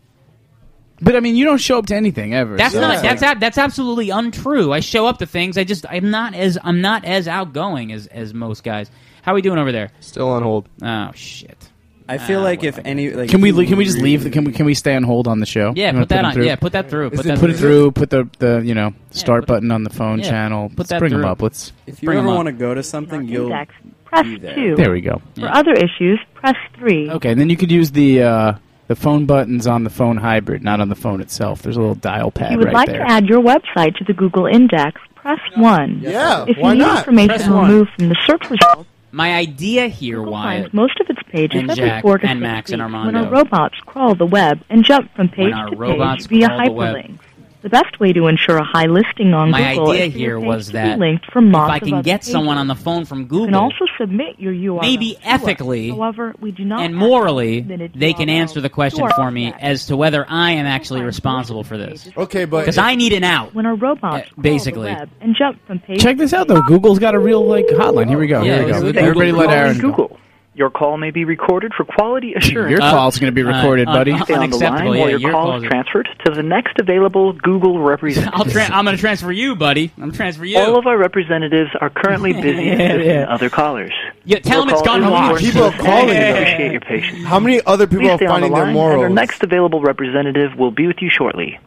[1.01, 2.55] But I mean, you don't show up to anything ever.
[2.57, 4.71] That's so not it's that's like- ab- that's absolutely untrue.
[4.71, 5.57] I show up to things.
[5.57, 8.89] I just I'm not as I'm not as outgoing as as most guys.
[9.23, 9.91] How are we doing over there?
[9.99, 10.69] Still on hold.
[10.83, 11.69] Oh shit.
[12.07, 14.19] I feel Ah, like if any, like, Can we if can we just leave?
[14.21, 15.73] really- Can we can we stay on hold on the show?
[15.75, 16.33] Yeah, You wanna put that them on.
[16.33, 16.45] through?
[16.45, 17.09] Yeah, put that through.
[17.09, 17.69] Put that put it through.
[17.85, 17.91] through.
[17.93, 20.69] Put the the you know start put- button on the phone yeah, channel.
[20.69, 21.29] put Let's that bring them through.
[21.31, 21.41] up.
[21.41, 21.71] Let's.
[21.87, 22.35] If you Bring 'em ever up.
[22.37, 23.73] want to go to something, you'll Index,
[24.05, 24.55] press be there.
[24.55, 24.75] 2.
[24.75, 25.19] There we go.
[25.39, 27.09] For other issues, press 3.
[27.09, 28.53] Okay, and then you could use the uh,
[28.87, 31.63] the phone buttons on the phone hybrid, not on the phone itself.
[31.63, 32.99] There's a little dial If pad you would right like there.
[32.99, 36.01] to add your website to the Google Index, press 1.
[36.03, 36.97] Yeah, If you why need not?
[36.99, 37.67] information Press one.
[37.67, 41.61] removed from the search results, My idea here, Google Wyatt, finds most of its pages
[41.61, 43.13] and every Jack 4 to and 6 Max and Armando.
[43.13, 46.71] when our robots crawl the web and jump from page to page via crawl the
[46.73, 46.95] web.
[46.97, 47.19] hyperlinks.
[47.65, 50.39] The best way to ensure a high listing on my Google idea is for here
[50.39, 52.75] was to be that linked from if lots I can other get someone on the
[52.75, 54.81] phone from Google, can Google, also submit your URL.
[54.81, 59.51] maybe ethically However, we do not and morally, they can answer the question for me
[59.59, 62.07] as to whether I am actually responsible for this.
[62.15, 63.55] Okay, but Because I need an out.
[63.55, 64.93] when our robots Yeah, crawl basically.
[64.93, 66.61] web and jump from page Check this out though.
[66.61, 68.09] Google's got a real like hotline.
[68.09, 68.43] Here we go.
[68.43, 68.99] Yeah, Here we go.
[69.01, 69.79] Everybody let Aaron.
[69.79, 69.89] go.
[69.89, 70.19] Google.
[70.57, 72.71] Your call may be recorded for quality assurance.
[72.71, 74.13] Your Uh, call's going to be recorded, uh, buddy.
[74.13, 74.89] uh, Stay on the line unacceptable.
[74.91, 78.31] while Yeah, your, your call is transferred to the next available Google representative.
[78.33, 79.91] I'll tra- I'm going to transfer you, buddy.
[79.97, 80.57] I'm going to transfer you.
[80.57, 83.25] All of our representatives are currently busy Yeah, assisting yeah.
[83.29, 83.91] other callers.
[84.23, 85.21] Yeah, tell Your them it's gone is wash.
[85.43, 86.37] important People are calling and we them.
[86.43, 87.25] appreciate your patience.
[87.25, 89.81] how many other people Please are stay on the their line, and our next available
[89.81, 91.59] representative will be with you shortly.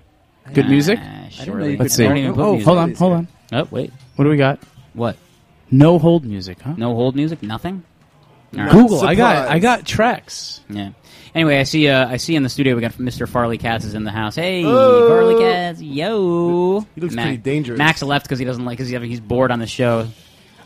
[0.54, 0.98] Good music.
[1.02, 1.72] Ah, I didn't know surely.
[1.72, 2.04] you Let's see.
[2.06, 2.64] I don't even put Oh, music.
[2.66, 2.94] Hold on.
[2.94, 3.28] Hold on.
[3.52, 3.92] Oh, wait.
[4.16, 4.58] What do we got?
[4.94, 5.18] What?
[5.70, 6.72] No hold music, huh?
[6.78, 7.42] No hold music?
[7.42, 7.82] Nothing?
[8.56, 8.72] All right.
[8.72, 9.00] Google.
[9.02, 9.48] I got.
[9.48, 10.60] I got tracks.
[10.70, 10.90] Yeah.
[11.34, 11.88] Anyway, I see.
[11.88, 13.28] Uh, I see in the studio we got Mr.
[13.28, 14.34] Farley Katz is in the house.
[14.34, 15.08] Hey, Oh.
[15.08, 16.80] Farley Katz, yo.
[16.94, 17.78] He looks Ma- pretty dangerous.
[17.78, 20.08] Max left because he doesn't like because he's bored on the show.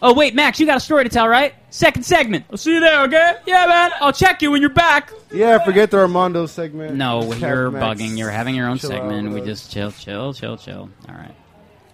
[0.04, 1.54] Oh wait, Max, you got a story to tell, right?
[1.70, 2.44] Second segment.
[2.50, 3.34] I'll see you there, okay?
[3.46, 3.90] Yeah, man.
[4.00, 5.12] I'll check you when you're back.
[5.32, 6.96] Yeah, forget the Armando segment.
[6.96, 8.00] No, Cap you're Max.
[8.00, 8.18] bugging.
[8.18, 9.30] You're having your own Chill segment.
[9.32, 10.90] we just chill, chill, chill, chill.
[11.08, 11.34] All right.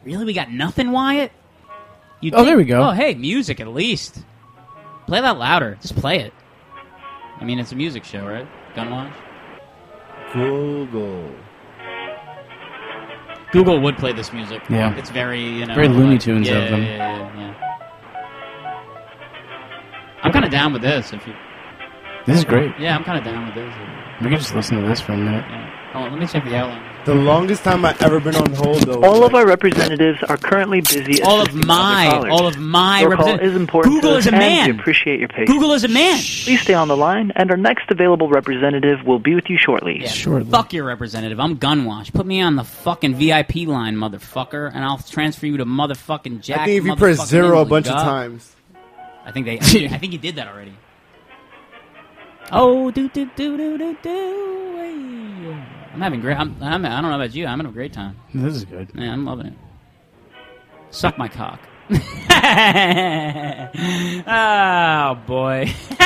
[0.05, 1.33] Really, we got nothing, Wyatt.
[2.20, 2.83] You Oh, there we go.
[2.88, 4.22] Oh, hey, music at least.
[5.09, 5.79] Play that louder.
[5.81, 6.35] Just play it.
[7.40, 8.47] I mean, it's a music show, right?
[8.75, 9.11] Gunwash.
[10.35, 11.31] Google.
[13.51, 14.61] Google would play this music.
[14.68, 14.94] Yeah.
[14.97, 15.75] It's very, you know.
[15.75, 16.83] Very Looney like- Tunes yeah, of them.
[16.83, 17.55] Yeah, yeah, yeah.
[20.23, 21.11] I'm kind of down with this.
[21.14, 21.33] If you,
[22.27, 22.75] This is great.
[22.79, 23.75] yeah, I'm kind of down with this.
[24.21, 25.47] We can just listen to this for a minute.
[25.49, 25.92] Yeah.
[25.94, 26.83] Hold on, let me check the outline.
[27.05, 29.03] The longest time I've ever been on hold, though.
[29.03, 31.23] All of like- our representatives are currently busy.
[31.23, 33.95] All of my, other all of my Your call is important.
[33.95, 34.71] Google to is us, a man.
[34.75, 35.49] We appreciate your patience.
[35.49, 36.17] Google is a man.
[36.19, 40.01] Please stay on the line, and our next available representative will be with you shortly.
[40.03, 40.51] Yeah, Shortly.
[40.51, 41.41] Fuck your representative.
[41.41, 42.13] I'm Gunwash.
[42.13, 46.61] Put me on the fucking VIP line, motherfucker, and I'll transfer you to motherfucking Jack.
[46.61, 47.71] I think if you press zero a England.
[47.71, 48.55] bunch of times.
[49.25, 49.59] I think they.
[49.59, 50.75] I think, I think you did that already.
[52.53, 54.09] Oh, do do do do do do.
[54.77, 55.65] hey.
[55.99, 56.39] I'm having great.
[56.39, 56.85] I'm, I'm.
[56.87, 57.45] I don't know about you.
[57.45, 58.17] I'm having a great time.
[58.33, 58.89] This is good.
[58.95, 59.55] Yeah, I'm loving it.
[60.93, 61.59] Suck my cock.
[61.91, 61.97] oh
[65.27, 65.67] boy.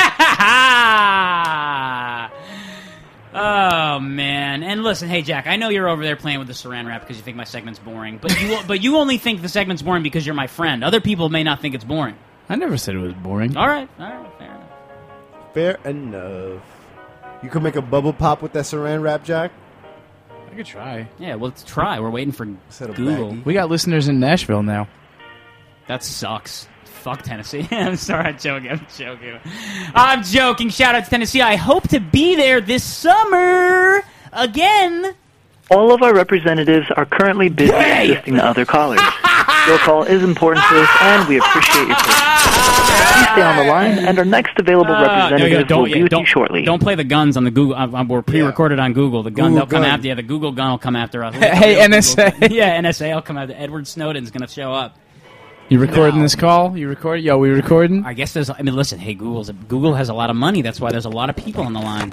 [3.35, 4.63] oh man.
[4.63, 7.17] And listen, hey Jack, I know you're over there playing with the saran wrap because
[7.17, 10.25] you think my segment's boring, but you but you only think the segment's boring because
[10.25, 10.83] you're my friend.
[10.83, 12.15] Other people may not think it's boring.
[12.49, 13.55] I never said it was boring.
[13.55, 15.53] All right, all right, fair enough.
[15.53, 16.63] Fair enough.
[17.43, 19.51] You could make a bubble pop with that saran wrap, Jack.
[20.53, 21.07] I could try.
[21.17, 21.99] Yeah, well, let's try.
[21.99, 23.29] We're waiting for Instead of Google.
[23.31, 23.41] baggy.
[23.43, 24.87] We got listeners in Nashville now.
[25.87, 26.67] That sucks.
[26.85, 27.67] Fuck Tennessee.
[27.71, 28.69] I'm sorry, I'm joking.
[28.69, 29.39] I'm joking.
[29.95, 30.69] I'm joking.
[30.69, 31.41] Shout out to Tennessee.
[31.41, 35.15] I hope to be there this summer again.
[35.71, 38.99] All of our representatives are currently busy assisting the other callers.
[39.67, 42.22] Your call is important to us, and we appreciate your patience.
[43.23, 45.85] Please stay on the line, and our next available Uh, no, representative yeah, will don't,
[45.91, 46.61] be with don't, you shortly.
[46.63, 47.75] Don't play the guns on the Google.
[47.75, 49.23] Uh, uh, we're pre-recorded on Google.
[49.23, 49.91] The gun Google they'll come gun.
[49.91, 50.07] after.
[50.07, 51.33] Yeah, the Google gun will come after us.
[51.35, 52.51] Hey, Google NSA.
[52.51, 53.53] yeah, NSA will come after.
[53.57, 54.97] Edward Snowden's gonna show up.
[55.69, 56.23] You recording No.
[56.23, 56.77] this call?
[56.77, 57.23] You recording?
[57.25, 58.05] Yo, we recording?
[58.05, 58.49] I guess there's.
[58.49, 58.99] I mean, listen.
[58.99, 60.61] Hey, Google's Google has a lot of money.
[60.61, 62.11] That's why there's a lot of people on the line.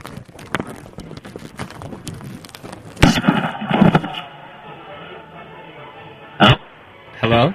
[7.20, 7.52] Hello.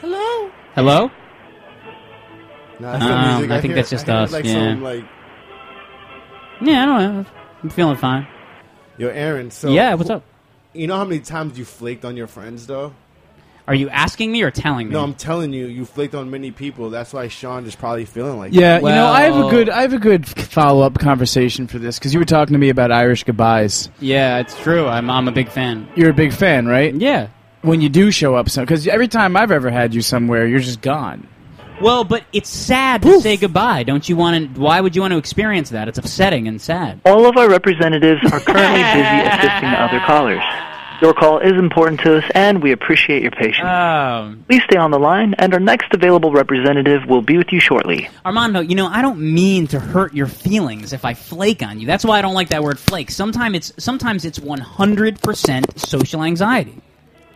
[0.00, 0.50] Hello.
[0.74, 1.10] Hello.
[2.84, 3.50] Nah, that's the Um, music.
[3.50, 4.52] I think hear- that's just hear us, Like yeah.
[4.52, 5.04] some like,
[6.60, 7.24] Yeah, I don't know.
[7.62, 8.26] I'm feeling fine.
[8.98, 9.50] yo, Aaron.
[9.50, 10.22] So yeah, what's up?
[10.72, 12.92] You know how many times you flaked on your friends, though?
[13.66, 14.92] Are you asking me or telling me?
[14.92, 16.90] No, I'm telling you, you flaked on many people.
[16.90, 18.82] That's why Sean is probably feeling like Yeah, that.
[18.82, 21.78] you know, I have a Well- good I have a good follow up conversation for
[21.78, 23.88] this because you were talking to me about Irish goodbyes.
[24.00, 24.86] yeah, it's true.
[24.86, 25.88] I'm I'm a big fan.
[25.94, 26.94] You're a big fan, right?
[26.94, 27.28] Yeah.
[27.62, 30.82] When you do show up, because every time I've ever had you somewhere, you're just
[30.82, 31.26] gone.
[31.84, 33.82] Well, but it's sad to say goodbye.
[33.82, 34.60] Don't you want to?
[34.60, 35.86] Why would you want to experience that?
[35.86, 37.02] It's upsetting and sad.
[37.04, 40.42] All of our representatives are currently busy assisting other callers.
[41.02, 43.66] Your call is important to us, and we appreciate your patience.
[43.66, 47.60] Um, Please stay on the line, and our next available representative will be with you
[47.60, 48.08] shortly.
[48.24, 51.86] Armando, you know I don't mean to hurt your feelings if I flake on you.
[51.86, 53.10] That's why I don't like that word flake.
[53.10, 56.80] Sometimes it's sometimes it's 100% social anxiety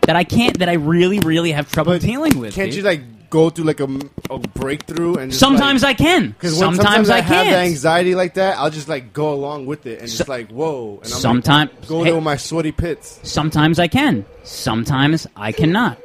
[0.02, 2.54] that I can't that I really really have trouble dealing with.
[2.54, 2.78] Can't dude.
[2.78, 3.88] you like go through like a,
[4.30, 6.30] a breakthrough and just, Sometimes like, I can.
[6.30, 7.50] Because Sometimes I have can't.
[7.50, 11.00] the anxiety like that, I'll just like go along with it and just like whoa.
[11.02, 13.20] And I'm Sometime- like, go hey- there with my sweaty pits.
[13.22, 14.24] Sometimes I can.
[14.44, 15.98] Sometimes I cannot.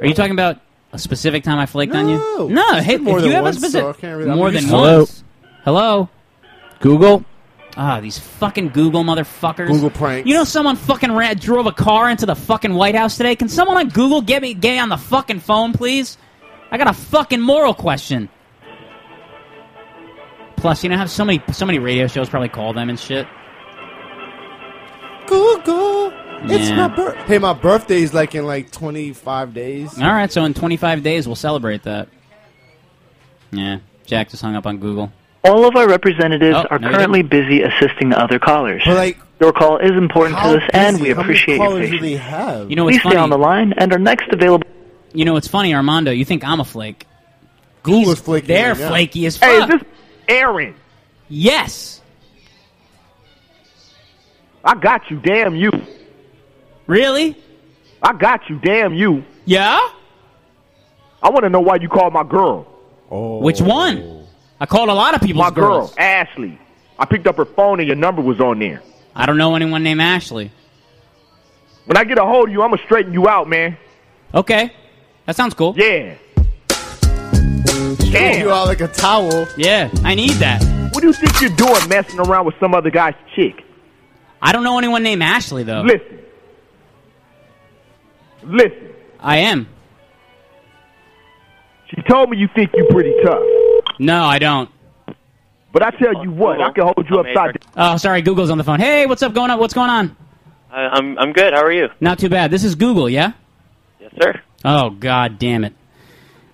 [0.00, 0.60] Are you talking about
[0.92, 2.16] a specific time I flaked on you?
[2.16, 2.48] No.
[2.48, 2.76] No.
[2.76, 4.30] It's Hey, been more if than you have once, a specific, so I can't really-
[4.30, 5.24] I'm more than used to once.
[5.64, 6.08] Hello.
[6.80, 7.24] Google.
[7.80, 9.68] Ah, these fucking Google motherfuckers.
[9.68, 10.28] Google pranks.
[10.28, 13.36] You know, someone fucking ran, drove a car into the fucking White House today.
[13.36, 16.18] Can someone on Google get me get me on the fucking phone, please?
[16.72, 18.28] I got a fucking moral question.
[20.56, 23.28] Plus, you know, have so many so many radio shows probably call them and shit.
[25.28, 26.12] Google,
[26.50, 27.14] it's my birth.
[27.28, 29.96] Hey, my birthday is like in like 25 days.
[30.02, 32.08] All right, so in 25 days we'll celebrate that.
[33.52, 35.12] Yeah, Jack just hung up on Google.
[35.44, 38.82] All of our representatives Oh, are no, you currently busy assisting other callers.
[38.84, 41.86] But like, Your call is important to us, and we How many appreciate your callers
[41.90, 42.02] do patience.
[42.02, 42.70] they have?
[42.70, 43.14] You know what's Please funny?
[43.14, 44.66] stay on the line, and our next available.
[45.12, 46.10] You know what's funny, Armando?
[46.10, 47.06] You think I'm a flake?
[47.84, 48.48] Google's flaky.
[48.48, 48.88] They're right now.
[48.88, 49.48] flaky as fuck.
[49.48, 49.82] Hey, is this
[50.28, 50.74] Aaron?
[51.28, 52.00] yes.
[54.64, 55.70] I got you, damn you.
[56.86, 57.36] Really?
[58.02, 59.24] I got you, damn you.
[59.44, 59.78] Yeah.
[61.22, 62.66] I want to know why you called my girl.
[63.10, 63.38] Oh.
[63.38, 64.17] Which one?
[64.60, 65.94] I called a lot of people's My girl, girls.
[65.96, 66.58] Ashley.
[66.98, 68.82] I picked up her phone and your number was on there.
[69.14, 70.50] I don't know anyone named Ashley.
[71.86, 73.76] When I get a hold of you, I'm going to straighten you out, man.
[74.34, 74.72] Okay,
[75.26, 75.74] that sounds cool.
[75.76, 76.16] Yeah.
[76.70, 79.46] Stroke you out like a towel.
[79.56, 80.62] Yeah, I need that.
[80.92, 83.64] What do you think you're doing messing around with some other guy's chick?
[84.42, 85.82] I don't know anyone named Ashley though.
[85.82, 86.18] Listen.
[88.42, 88.94] Listen.
[89.20, 89.68] I am.
[91.88, 93.42] She told me you think you're pretty tough.
[93.98, 94.70] No, I don't.
[95.72, 97.72] But I tell you what, I can hold you upside down.
[97.76, 98.80] Oh, sorry, Google's on the phone.
[98.80, 99.58] Hey, what's up going on?
[99.58, 100.16] What's going on?
[100.70, 101.52] I'm I'm good.
[101.54, 101.88] How are you?
[102.00, 102.50] Not too bad.
[102.50, 103.32] This is Google, yeah?
[104.00, 104.40] Yes, sir.
[104.64, 105.74] Oh god damn it.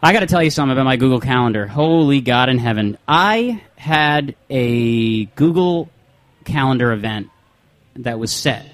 [0.02, 1.66] I got to tell you something about my Google Calendar.
[1.66, 2.98] Holy God in heaven.
[3.08, 5.88] I had a Google
[6.44, 7.28] Calendar event
[7.96, 8.66] that was set.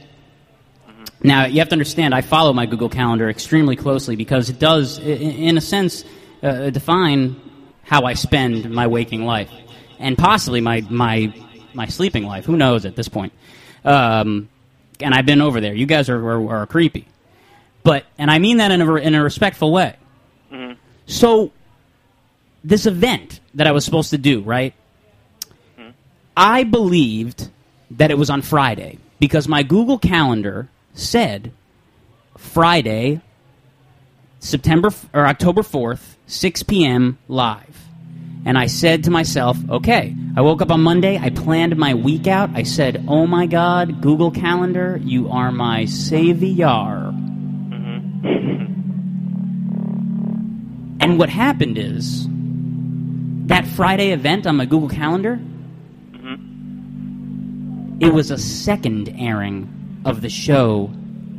[1.22, 4.98] Now, you have to understand, I follow my Google Calendar extremely closely because it does,
[4.98, 6.04] i- i- in a sense,
[6.42, 7.36] uh, define
[7.90, 9.50] how I spend my waking life
[9.98, 11.34] and possibly my, my,
[11.74, 12.44] my sleeping life.
[12.44, 13.32] Who knows at this point?
[13.84, 14.48] Um,
[15.00, 15.74] and I've been over there.
[15.74, 17.08] You guys are, are, are creepy.
[17.82, 19.96] But, and I mean that in a, in a respectful way.
[21.06, 21.50] So,
[22.62, 24.72] this event that I was supposed to do, right?
[26.36, 27.48] I believed
[27.90, 31.50] that it was on Friday because my Google Calendar said
[32.38, 33.20] Friday,
[34.40, 37.18] September or October 4th, 6 p.m.
[37.28, 37.76] live.
[38.46, 40.16] And I said to myself, okay.
[40.34, 41.18] I woke up on Monday.
[41.18, 42.48] I planned my week out.
[42.54, 46.64] I said, oh my God, Google Calendar, you are my savior.
[46.64, 48.24] Mm-hmm.
[51.00, 52.26] And what happened is
[53.46, 55.36] that Friday event on my Google Calendar,
[56.12, 57.98] mm-hmm.
[58.00, 59.68] it was a second airing
[60.06, 60.90] of the show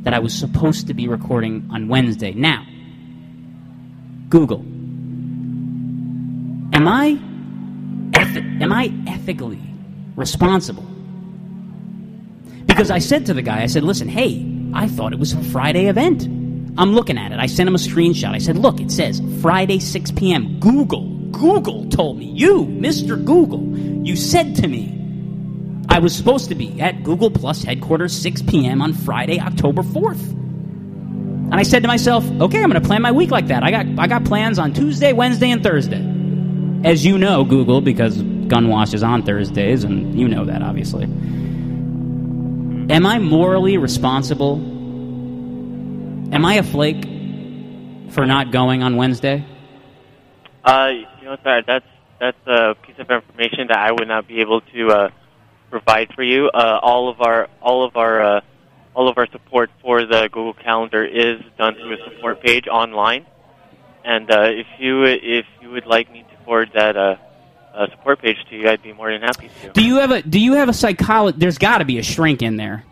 [0.03, 2.33] that I was supposed to be recording on Wednesday.
[2.33, 2.63] Now,
[4.31, 4.59] Google,
[6.73, 7.19] am I
[8.15, 9.61] am I ethically
[10.15, 10.85] responsible?
[12.65, 15.43] Because I said to the guy, I said, "Listen, hey, I thought it was a
[15.43, 16.23] Friday event.
[16.77, 17.39] I'm looking at it.
[17.39, 18.33] I sent him a screenshot.
[18.33, 20.59] I said, "Look, it says Friday 6 p.m.
[20.61, 21.09] Google.
[21.31, 22.25] Google told me.
[22.25, 23.23] You, Mr.
[23.23, 24.97] Google, you said to me
[25.89, 28.81] I was supposed to be at Google Plus headquarters 6 p.m.
[28.81, 30.40] on Friday, October 4th.
[31.51, 33.61] And I said to myself, okay, I'm going to plan my week like that.
[33.61, 36.01] I got I got plans on Tuesday, Wednesday, and Thursday.
[36.85, 41.03] As you know, Google, because Gunwash is on Thursdays, and you know that obviously.
[41.03, 44.55] Am I morally responsible?
[46.33, 47.03] Am I a flake
[48.11, 49.45] for not going on Wednesday?
[50.63, 50.87] Uh,
[51.19, 51.85] you know, sorry, that's
[52.19, 55.09] that's a piece of information that I would not be able to uh,
[55.69, 56.47] provide for you.
[56.47, 58.41] Uh, all of our all of our uh,
[58.93, 63.25] all of our support for the Google Calendar is done through a support page online.
[64.03, 67.15] And uh, if you if you would like me to forward that uh,
[67.73, 69.69] uh, support page to you, I'd be more than happy to.
[69.69, 71.37] Do you have a Do you have a psychology?
[71.39, 72.83] There's got to be a shrink in there.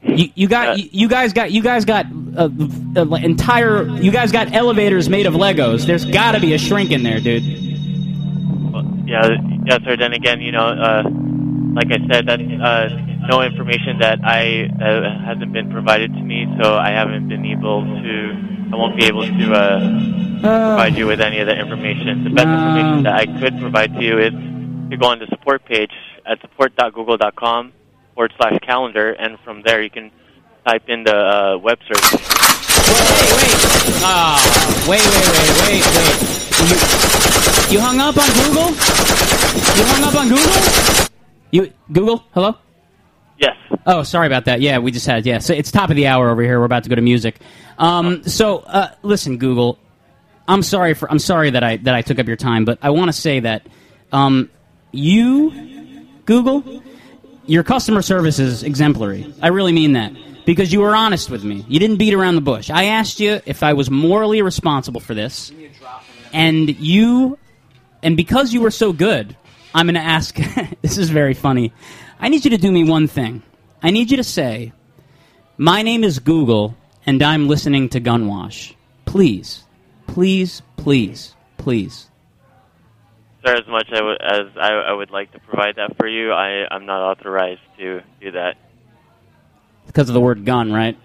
[0.00, 2.48] You, you got you, you guys got you guys got uh,
[2.96, 5.86] uh, entire you guys got elevators made of Legos.
[5.86, 7.42] There's got to be a shrink in there, dude.
[9.08, 9.26] Yeah,
[9.64, 9.96] yes, sir.
[9.96, 11.02] Then again, you know, uh,
[11.78, 12.88] like I said, that's uh,
[13.30, 17.86] no information that I uh, hasn't been provided to me, so I haven't been able
[17.86, 18.14] to.
[18.72, 19.78] I won't be able to uh,
[20.40, 22.24] provide you with any of that information.
[22.24, 24.32] The best information that I could provide to you is
[24.90, 25.92] to go on the support page
[26.26, 27.72] at support.google.com
[28.14, 30.10] forward slash calendar, and from there you can
[30.66, 32.18] type in the uh, web search.
[34.02, 34.34] Ah,
[34.90, 36.18] wait, wait, wait, wait, wait.
[36.66, 36.76] You,
[37.70, 38.74] you hung up on Google?
[39.78, 41.08] You hung up on Google?
[41.50, 42.24] You Google?
[42.32, 42.56] Hello?
[43.38, 43.56] Yes.
[43.86, 44.60] Oh, sorry about that.
[44.60, 45.38] Yeah, we just had yeah.
[45.38, 46.58] So it's top of the hour over here.
[46.58, 47.36] We're about to go to music.
[47.78, 49.78] Um, so uh, listen, Google.
[50.46, 52.90] I'm sorry for I'm sorry that I that I took up your time, but I
[52.90, 53.66] want to say that
[54.12, 54.50] um,
[54.92, 56.82] you, Google,
[57.46, 59.32] your customer service is exemplary.
[59.42, 60.12] I really mean that
[60.46, 61.64] because you were honest with me.
[61.68, 62.70] You didn't beat around the bush.
[62.70, 65.52] I asked you if I was morally responsible for this,
[66.32, 67.38] and you,
[68.02, 69.36] and because you were so good,
[69.74, 70.36] I'm going to ask.
[70.82, 71.72] this is very funny.
[72.18, 73.42] I need you to do me one thing.
[73.82, 74.72] I need you to say,
[75.56, 76.76] "My name is Google,
[77.06, 79.64] and I'm listening to Gunwash." Please,
[80.06, 82.08] please, please, please.
[83.44, 86.32] Sir, as much I would- as I, I would like to provide that for you,
[86.32, 88.56] I, I'm not authorized to do that.
[89.86, 90.98] because of the word gun, right?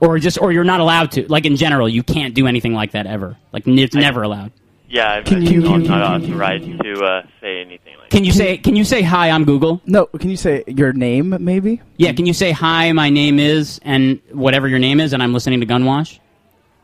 [0.00, 1.26] Or just, or you're not allowed to.
[1.26, 3.36] Like in general, you can't do anything like that ever.
[3.52, 4.52] Like n- it's never allowed.
[4.90, 8.32] Yeah, I'm, Can I'm you- not, not authorized to uh, say anything like Can you
[8.32, 8.56] say?
[8.56, 9.28] Can you say hi?
[9.30, 9.82] I'm Google.
[9.84, 11.82] No, can you say your name maybe?
[11.98, 12.12] Yeah.
[12.12, 12.92] Can you say hi?
[12.92, 16.18] My name is and whatever your name is, and I'm listening to Gunwash.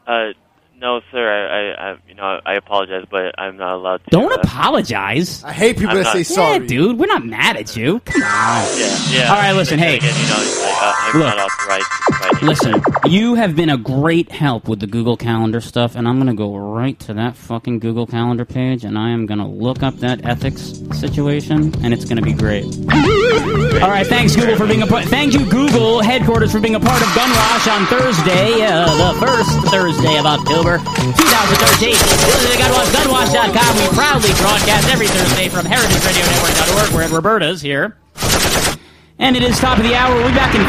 [0.06, 0.32] Uh,
[0.80, 1.28] no, sir.
[1.28, 1.40] I,
[1.88, 4.10] I, I, you know, I apologize, but I'm not allowed to.
[4.10, 5.42] Don't uh, apologize.
[5.44, 6.66] I hate people I'm that not- say Yeah, sorry.
[6.66, 8.00] dude, we're not mad at you.
[8.00, 8.78] Come on.
[8.78, 9.28] Yeah, yeah.
[9.30, 9.96] All right, listen, hey.
[9.96, 11.36] Again, you know, I, uh, I'm Look.
[11.36, 15.16] not authorized to provide any Listen, you have been a great help with the Google
[15.16, 18.98] Calendar stuff, and I'm going to go right to that fucking Google Calendar page, and
[18.98, 22.64] I am going to look up that ethics situation, and it's going to be great.
[23.82, 25.04] All right, thanks Google for being a part.
[25.06, 29.50] Thank you Google headquarters for being a part of Gunwash on Thursday, uh, the first
[29.72, 31.90] Thursday of October, 2013.
[31.90, 33.76] This is Gunwash, Gunwash.com.
[33.78, 36.94] We proudly broadcast every Thursday from HeritageRadioNetwork.org.
[36.94, 37.96] We're at Roberta's here.
[39.18, 40.12] And it is top of the hour.
[40.14, 40.64] We'll be back in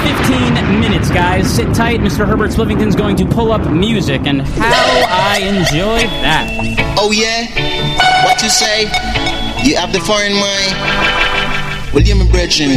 [0.61, 1.51] 15 minutes, guys.
[1.51, 1.99] Sit tight.
[1.99, 2.27] Mr.
[2.27, 6.95] Herbert Spliffington's going to pull up music, and how I enjoy that.
[6.97, 7.47] Oh yeah?
[8.23, 8.83] What you say?
[9.63, 11.25] You have the foreign mind?
[11.91, 12.69] Well, you my brethren,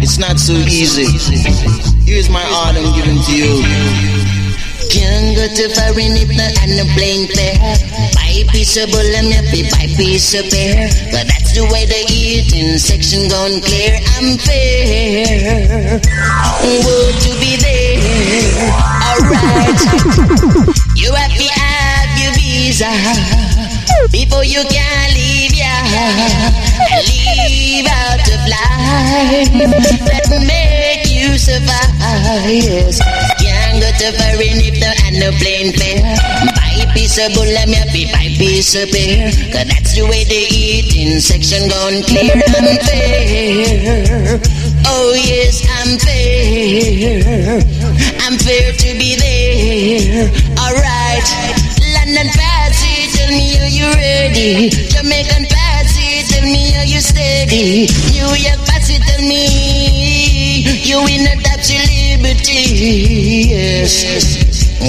[0.00, 1.04] it's not so easy.
[2.04, 4.19] Here's my art I'm giving to you.
[4.90, 7.54] Can't go too far in it, no, and no playing fair.
[8.14, 10.90] Buy a piece of bull, I'm happy, buy a piece of bear.
[11.14, 14.02] But that's the way the eating section gone clear.
[14.18, 16.00] I'm fair.
[16.82, 18.66] Woe to be there.
[19.06, 19.80] Alright.
[20.98, 22.90] You have to have your visa
[24.10, 26.50] before you can leave, yeah.
[27.06, 29.54] Leave out of life
[30.02, 32.50] that make you survive.
[32.50, 32.98] Yes.
[33.38, 36.04] Can't go to foreign if and no plane fare.
[36.52, 39.32] Buy a piece of bull, I'm happy, buy a piece of bear.
[39.52, 42.36] Cause that's the way the eating section gone clear.
[42.36, 44.40] I'm fair.
[44.84, 47.64] Oh yes, I'm fair.
[48.20, 50.28] I'm fair to be there.
[50.60, 51.59] Alright.
[52.10, 54.68] London Patsy, tell me are you ready?
[54.68, 57.86] Jamaican Patsy, tell me are you steady?
[58.10, 63.46] New York Patsy, tell me you in a taxi liberty.
[63.54, 64.02] Yes.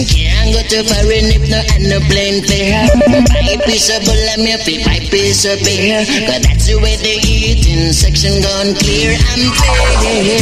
[0.10, 2.90] Can't go to foreign if no and no plane fare.
[3.30, 6.02] Buy a piece of bull, I'm happy, buy piece of beer.
[6.26, 9.14] Cause that's the way they the eating section gone clear.
[9.30, 10.42] I'm fair.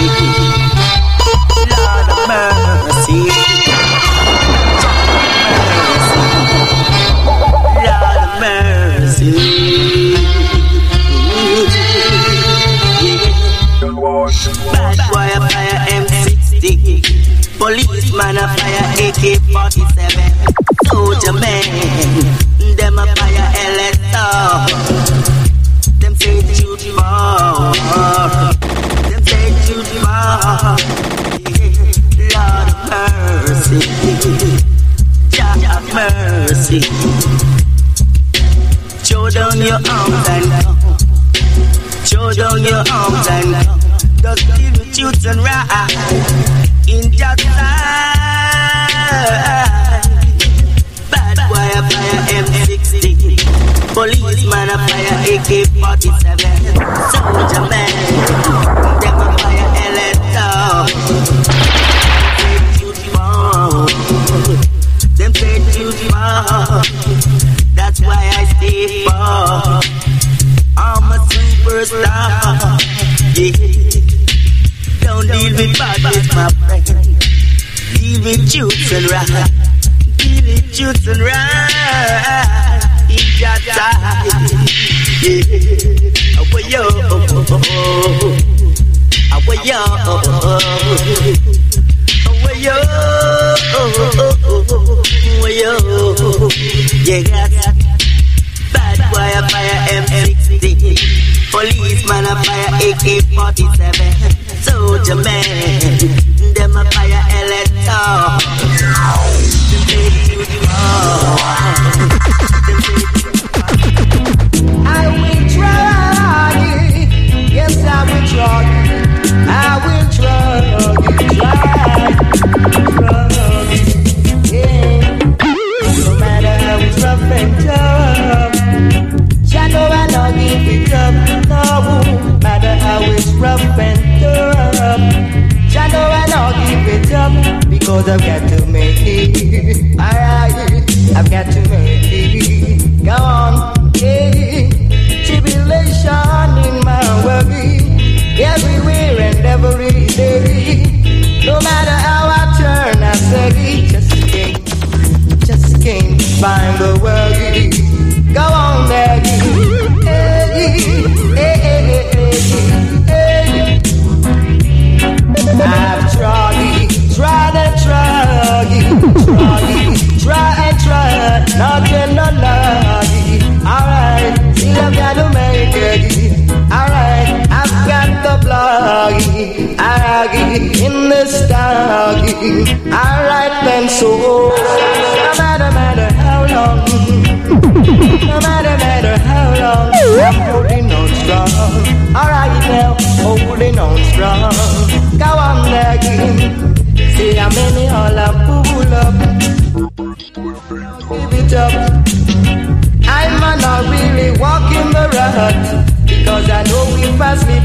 [0.00, 0.49] mercy.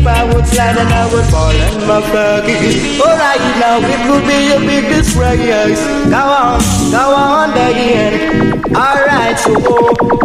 [0.08, 2.99] I I would slide and I would fall on my Fergie.
[2.99, 5.80] Alright now, it could be your biggest praise.
[6.10, 8.64] Go on, go on again.
[8.76, 9.53] Alright, so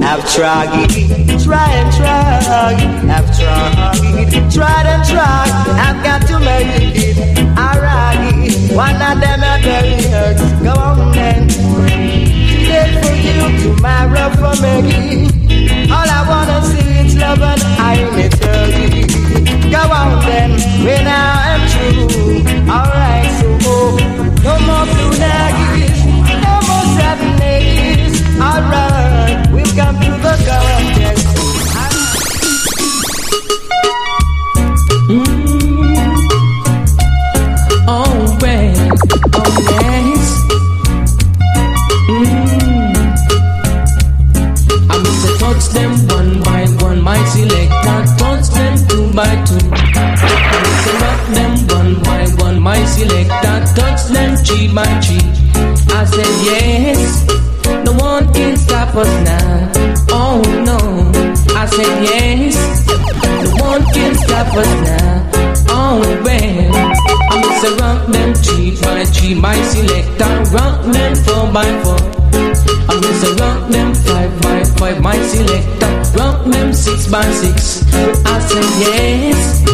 [0.05, 1.41] I've tried, it.
[1.45, 2.76] try and try.
[3.09, 5.51] I've tried, tried and tried.
[5.81, 7.16] I've got to make it.
[7.57, 10.45] Alright, one of them are very hurts.
[10.62, 11.49] Go on then.
[12.68, 15.24] Today for you, tomorrow for me.
[15.91, 18.49] All I wanna see is love and I'm eternity.
[19.71, 20.51] Go on then,
[20.85, 22.43] when I am true.
[22.68, 23.73] Alright, so
[24.47, 25.99] no more blue naggies,
[26.45, 28.21] no more seven days.
[28.41, 30.41] Alright, we've come to the.
[30.99, 31.49] Yes.
[54.51, 55.18] By three.
[55.94, 57.26] I said yes,
[57.84, 59.72] no one can stop us now.
[60.11, 60.78] Oh no,
[61.57, 62.86] I said yes,
[63.44, 65.30] no one can stop us now.
[65.68, 66.74] Oh well,
[67.30, 70.57] I'm to rock them three by three, my selector.
[70.57, 72.01] Rock them four by four.
[72.90, 76.18] I'm to rock them five by five, my selector.
[76.18, 77.84] Rock them six by six.
[78.26, 79.64] I said yes,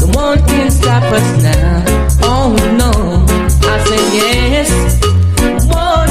[0.00, 1.84] no one can stop us now.
[2.22, 2.90] Oh no,
[3.76, 4.70] Yes,
[5.68, 6.08] one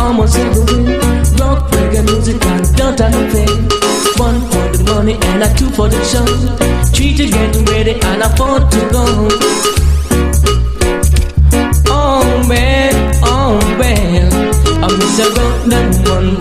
[0.00, 0.36] almost.
[1.38, 3.14] Rock reggae music and don't have.
[4.18, 6.26] One for the money and a two for the show.
[7.70, 9.04] Ready and a four to go.
[11.86, 14.32] Oh well, oh well.
[14.82, 15.26] I'm Mr.
[15.38, 16.38] Rock them one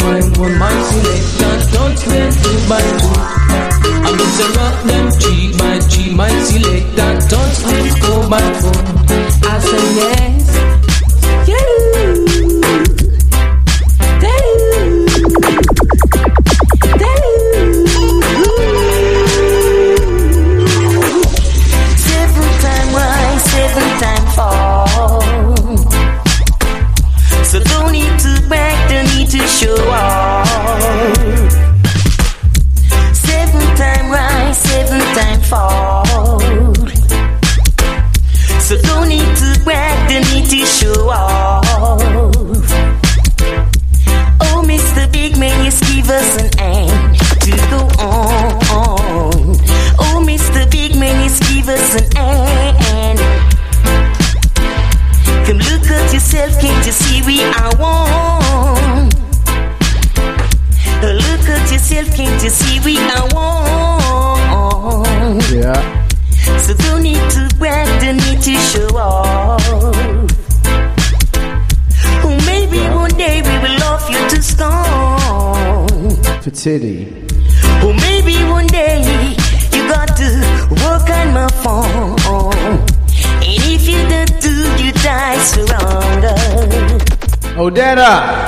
[0.57, 1.53] my selector.
[1.77, 3.41] Don't spend two by two.
[4.03, 4.61] I'm Mr.
[6.29, 7.27] three, my selector.
[7.29, 8.71] Don't spend four by four.
[9.49, 10.30] I say yes.
[88.01, 88.40] Odetta.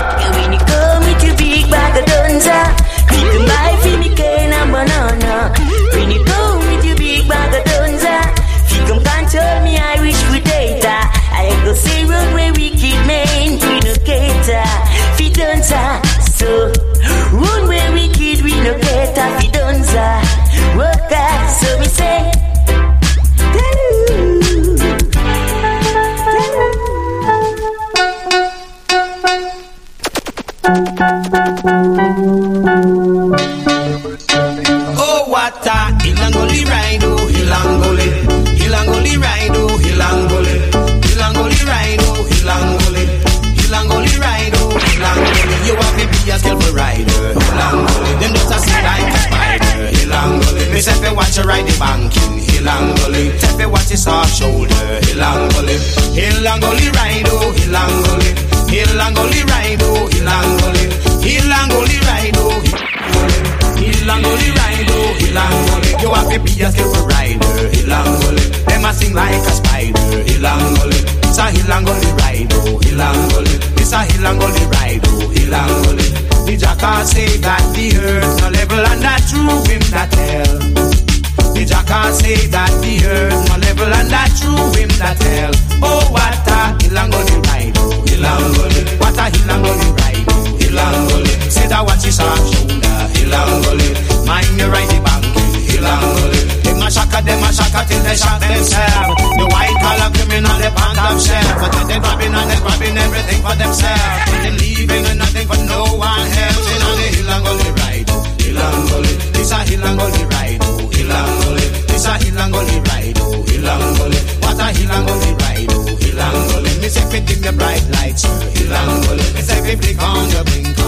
[119.76, 120.84] Flick on your blinker,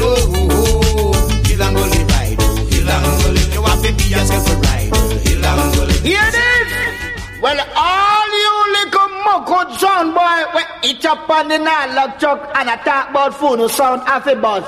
[0.00, 1.12] oh, oh, oh.
[3.54, 4.92] You have to be ride.
[6.02, 7.40] Hear this?
[7.40, 12.70] Well, all you little muckle sound boy, we eat up on the nylon truck and
[12.70, 14.64] I talk about phone sound half a buzz.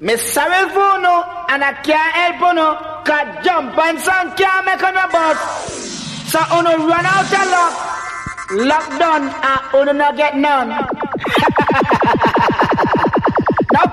[0.00, 1.04] Me sorry phone
[1.48, 5.38] and I can't help you no, cause jump and sound can't make on a bus.
[6.30, 7.74] So uno run out of luck,
[8.50, 10.68] lock down and uno not get none.
[10.68, 10.86] now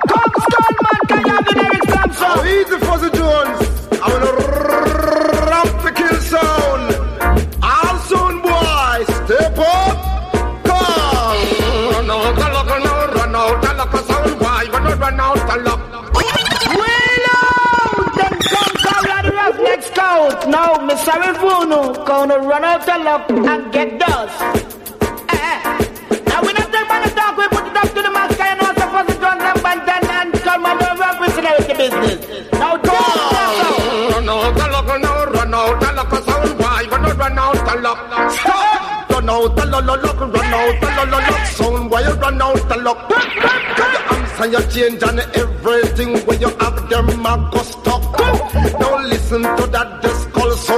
[0.08, 2.40] come stone man, can you have the lyrics from song?
[2.40, 3.60] Oh, easy Fuzzy Jones.
[4.02, 4.41] I wanna
[20.92, 24.42] me sorry Funo, gonna run out the luck and get dust.
[25.30, 25.58] Eh.
[26.28, 28.60] Now we not take man to talk, we put it up to the mask, and
[28.60, 32.52] now the fuzzy guns and bantan and come on, don't rock with the business.
[32.54, 32.76] Now,
[34.12, 36.90] Run out the lock, now run out the lock, sound boy.
[36.90, 38.32] Gonna run out the lock.
[38.32, 39.10] Stop.
[39.12, 42.04] Run out the lo- lo- lock, run out the lo- lo- lock, sound boy.
[42.22, 43.10] Run out the lock.
[43.10, 48.02] Cause your answer, you change and everything where you have them a go stop.
[48.80, 50.02] Now listen to that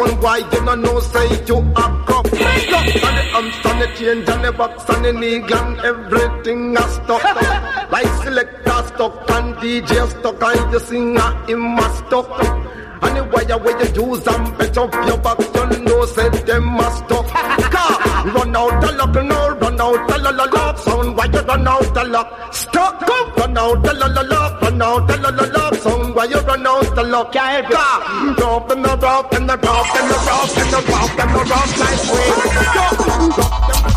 [0.03, 0.37] sound boy.
[0.37, 2.27] You don't know say you a crop.
[2.27, 6.77] Stop and the amps and the change and the box and the needle and everything
[6.77, 7.23] a stuck.
[7.91, 12.73] Like selector stuck and DJ stuck and the singer him a stuck.
[13.33, 17.25] Wire where you use and bet up your back, you know say them must stop.
[17.73, 20.75] Car, run out the lock now, run out the la la la.
[20.75, 22.53] Sound why you run out the lock.
[22.53, 25.42] Stop, come, run out the la la la, run out the la la
[26.95, 27.33] run out the lock.
[27.33, 31.35] Car, drop and the drop and the drop and the drop and the drop and
[31.35, 31.43] the
[33.35, 33.92] drop.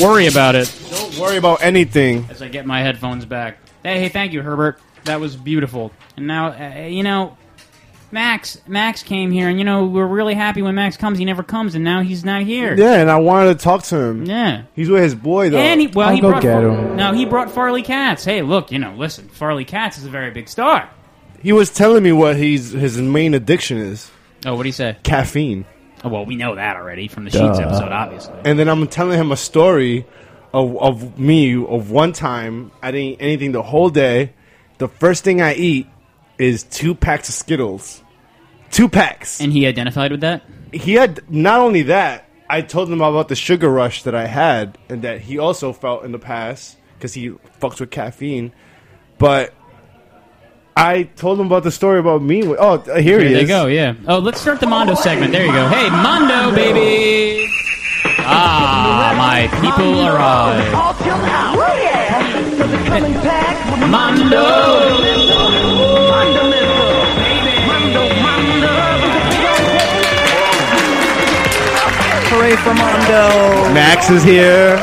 [0.00, 0.74] Don't worry about it.
[0.90, 2.26] Don't worry about anything.
[2.30, 3.58] As I get my headphones back.
[3.82, 4.80] Hey, hey, thank you, Herbert.
[5.04, 5.92] That was beautiful.
[6.16, 7.36] And now, uh, you know,
[8.10, 11.18] Max, Max came here, and you know we're really happy when Max comes.
[11.18, 12.74] He never comes, and now he's not here.
[12.74, 14.24] Yeah, and I wanted to talk to him.
[14.24, 14.62] Yeah.
[14.74, 15.58] He's with his boy though.
[15.58, 16.96] And he, well, I'll he go brought get him.
[16.96, 18.24] No, he brought Farley Katz.
[18.24, 20.88] Hey, look, you know, listen, Farley Katz is a very big star.
[21.42, 24.10] He was telling me what he's his main addiction is.
[24.46, 24.96] Oh, what do you say?
[25.02, 25.66] Caffeine.
[26.04, 28.34] Well, we know that already from the Sheets episode, obviously.
[28.44, 30.06] And then I'm telling him a story
[30.52, 34.32] of, of me of one time I didn't eat anything the whole day.
[34.78, 35.86] The first thing I eat
[36.38, 38.02] is two packs of Skittles.
[38.70, 39.40] Two packs.
[39.40, 40.42] And he identified with that?
[40.72, 44.78] He had not only that, I told him about the sugar rush that I had
[44.88, 47.30] and that he also felt in the past because he
[47.60, 48.52] fucks with caffeine.
[49.18, 49.52] But
[50.76, 52.42] I told him about the story about me.
[52.46, 53.48] Oh, here, Here he they is.
[53.48, 53.94] go, yeah.
[54.08, 55.32] Oh, let's start the Mondo segment.
[55.32, 55.68] There you go.
[55.68, 57.48] Hey, Mondo, baby!
[58.20, 60.72] Ah, my people arrive.
[63.90, 63.90] Mondo!
[63.90, 64.44] Mondo,
[65.00, 65.40] Limbo
[66.08, 66.88] Mondo Limbo.
[67.18, 68.72] Baby Mondo Mondo
[72.30, 73.74] Hooray for Mondo!
[73.74, 74.76] Max is here.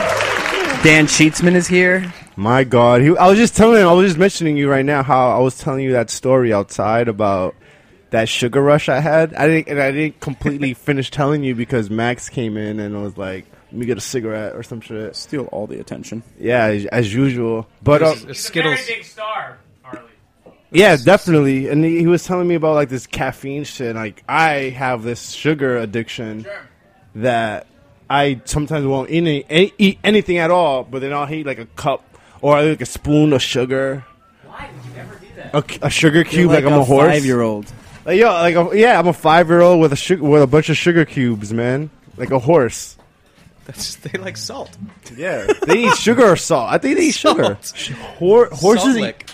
[0.83, 2.11] Dan Sheetsman is here.
[2.37, 3.87] My God, he, I was just telling him.
[3.87, 7.07] I was just mentioning you right now how I was telling you that story outside
[7.07, 7.55] about
[8.11, 9.33] that sugar rush I had.
[9.33, 13.17] I didn't, and I didn't completely finish telling you because Max came in and was
[13.17, 16.21] like, "Let me get a cigarette or some shit." Steal all the attention.
[16.39, 17.67] Yeah, as, as usual.
[17.81, 18.85] But uh, Skittles.
[18.85, 19.57] big star.
[20.69, 21.69] yeah, definitely.
[21.69, 23.95] And he, he was telling me about like this caffeine shit.
[23.95, 26.45] Like I have this sugar addiction
[27.15, 27.65] that
[28.09, 31.65] I sometimes won't eat, any, eat anything at all, but then I'll eat like a
[31.65, 32.03] cup
[32.41, 34.05] or like a spoon of sugar.
[34.45, 35.27] Why would you ever do
[35.81, 35.85] that?
[35.85, 37.11] A sugar cube, like like, I'm a a horse.
[37.11, 37.71] five-year-old.
[38.05, 40.47] Like yo, like a, yeah, I'm a five year old with a sugar with a
[40.47, 41.89] bunch of sugar cubes, man.
[42.15, 42.97] Like a horse.
[43.65, 44.75] That's they like salt.
[45.15, 46.71] Yeah, they eat sugar or salt.
[46.71, 47.57] I think they eat sugar.
[47.61, 49.01] Sh- Hor- horses eat.
[49.01, 49.29] lick.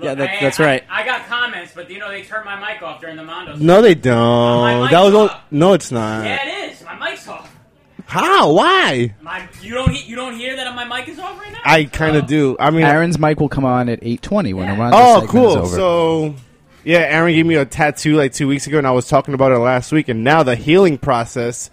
[0.00, 0.84] Yeah, that, Hey, that's I- right.
[0.90, 3.56] I, got comments, but do you know they turned my mic off during the Mondo.
[3.56, 4.80] No, they don't.
[4.80, 6.24] mic's That was all, no, it's not.
[6.24, 6.63] Yeah, it is.
[8.08, 8.38] My mic's off.
[8.38, 8.52] How?
[8.52, 9.14] Why?
[9.22, 11.60] My, you don't he- you don't hear that my mic is off right now?
[11.64, 12.26] I kind of oh.
[12.26, 12.56] do.
[12.60, 15.58] I mean, Aaron's mic will come on at 8:20 when Armando's Oh, segment is cool.
[15.58, 15.76] over.
[15.76, 16.34] So,
[16.84, 19.52] yeah, Aaron gave me a tattoo like two weeks ago, and I was talking about
[19.52, 20.08] it last week.
[20.08, 21.70] And now the healing process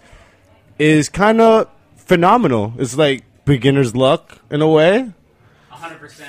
[0.78, 2.74] is kind of phenomenal.
[2.78, 5.12] It's like beginner's luck in a way.
[5.72, 6.24] 100%.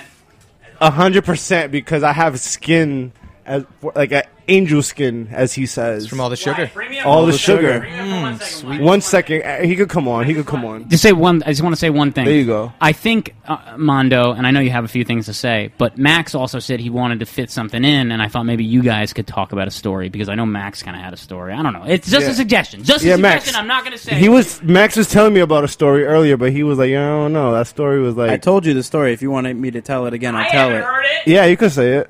[0.82, 3.14] A hundred percent because I have skin
[3.46, 6.08] as for, like an angel skin, as he says.
[6.08, 6.70] from all the sugar.
[7.06, 7.82] All the sugar.
[7.90, 8.82] Mm, sweet.
[8.82, 10.26] One second, uh, he could come on.
[10.26, 10.90] He could come on.
[10.90, 11.44] Just say one.
[11.44, 12.26] I just want to say one thing.
[12.26, 12.72] There you go.
[12.82, 15.98] I think uh, Mondo, and I know you have a few things to say, but
[15.98, 19.14] Max also said he wanted to fit something in, and I thought maybe you guys
[19.14, 21.54] could talk about a story because I know Max kind of had a story.
[21.54, 21.84] I don't know.
[21.86, 22.32] It's just Yeah.
[22.32, 22.84] a suggestion.
[22.84, 23.46] Just Yeah, a Max.
[23.46, 23.62] suggestion.
[23.62, 24.16] I'm not going to say.
[24.16, 27.06] He was Max was telling me about a story earlier, but he was like, "Yeah,
[27.06, 29.14] I don't know." That story was like, I told you the story.
[29.14, 30.84] If you wanted me to tell it again, I'll I tell it.
[30.84, 31.28] heard it.
[31.32, 32.10] "Yeah, you could say it."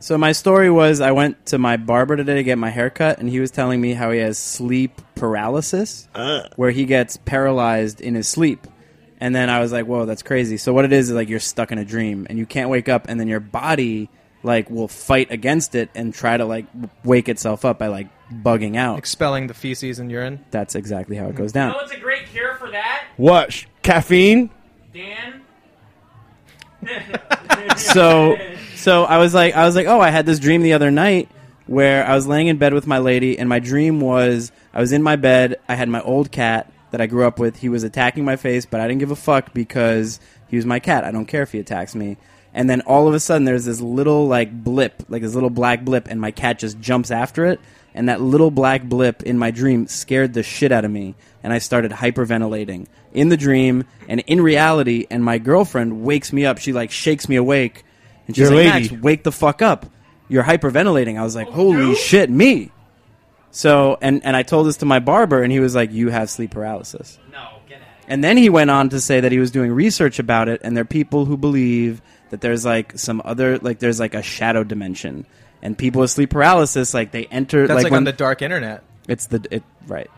[0.00, 3.18] So my story was I went to my barber today to get my hair cut,
[3.18, 6.46] and he was telling me how he has sleep paralysis, ah.
[6.56, 8.66] where he gets paralyzed in his sleep.
[9.20, 11.40] And then I was like, "Whoa, that's crazy." So what it is is like you're
[11.40, 14.08] stuck in a dream, and you can't wake up, and then your body
[14.44, 16.66] like will fight against it and try to like
[17.02, 18.98] wake itself up by like bugging out.
[18.98, 20.44] Expelling the feces and urine.
[20.52, 21.38] That's exactly how it hmm.
[21.38, 21.70] goes You down.
[21.72, 24.50] know what's a great cure for that, What caffeine?
[24.92, 25.42] Dan?
[27.76, 28.36] so
[28.78, 31.28] so I was like I was like, "Oh, I had this dream the other night
[31.66, 34.92] where I was laying in bed with my lady and my dream was I was
[34.92, 37.56] in my bed, I had my old cat that I grew up with.
[37.58, 40.78] He was attacking my face, but I didn't give a fuck because he was my
[40.78, 41.04] cat.
[41.04, 42.16] I don't care if he attacks me.
[42.54, 45.84] And then all of a sudden there's this little like blip, like this little black
[45.84, 47.60] blip and my cat just jumps after it
[47.94, 51.52] and that little black blip in my dream scared the shit out of me and
[51.52, 56.58] I started hyperventilating in the dream and in reality and my girlfriend wakes me up
[56.58, 57.84] she like shakes me awake
[58.28, 58.90] and she's Your like lady.
[58.90, 59.86] Max wake the fuck up
[60.28, 62.70] you're hyperventilating I was like holy shit me
[63.50, 66.28] so and and I told this to my barber and he was like you have
[66.30, 67.86] sleep paralysis No, get out.
[68.06, 70.76] and then he went on to say that he was doing research about it, and
[70.76, 74.62] there are people who believe that there's like some other, like there's like a shadow
[74.62, 75.24] dimension,
[75.62, 78.84] and people with sleep paralysis, like they enter, That's like, when on the dark internet.
[79.08, 80.10] it's the it right.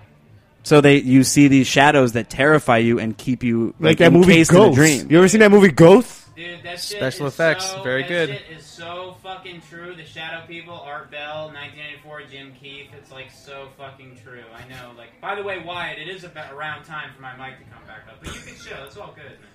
[0.64, 4.32] So they you see these shadows that terrify you and keep you Like that movie
[4.32, 4.74] encased in a Ghost.
[4.76, 5.06] dream.
[5.08, 6.19] You ever seen that movie Ghost?
[6.40, 8.28] Dude, that shit Special is effects, so- very that good.
[8.30, 9.94] Shit is so fucking true.
[9.94, 12.86] The Shadow People, Art Bell, 1984, Jim Keith.
[12.96, 14.44] It's like so fucking true.
[14.54, 14.92] I know.
[14.96, 17.84] Like, by the way, Wyatt, it is about around time for my mic to come
[17.86, 18.84] back up, but you can show.
[18.86, 19.50] It's all good, man.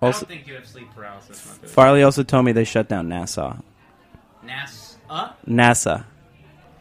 [0.00, 1.46] I don't think you have sleep paralysis.
[1.60, 1.68] my.
[1.68, 3.62] Farley also told me they shut down NASA.
[4.42, 4.96] Nas.
[5.10, 5.32] Uh?
[5.46, 6.04] NASA.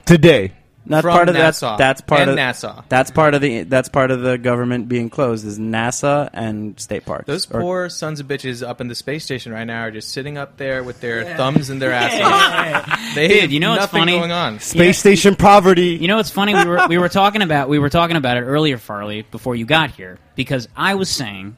[0.06, 0.54] Today.
[0.86, 2.84] That's from part of that's NASA that's part and of NASA.
[2.90, 7.06] That's part of the that's part of the government being closed is NASA and state
[7.06, 7.26] parks.
[7.28, 10.10] Those Or- poor sons of bitches up in the space station right now are just
[10.10, 13.14] sitting up there with their thumbs in their asses.
[13.14, 14.18] They Dude, have you know what's nothing funny?
[14.18, 14.60] going on.
[14.60, 15.90] Space station poverty.
[15.90, 16.56] You know what's funny?
[16.56, 19.66] We were we were talking about we were talking about it earlier, Farley, before you
[19.66, 21.56] got here, because I was saying,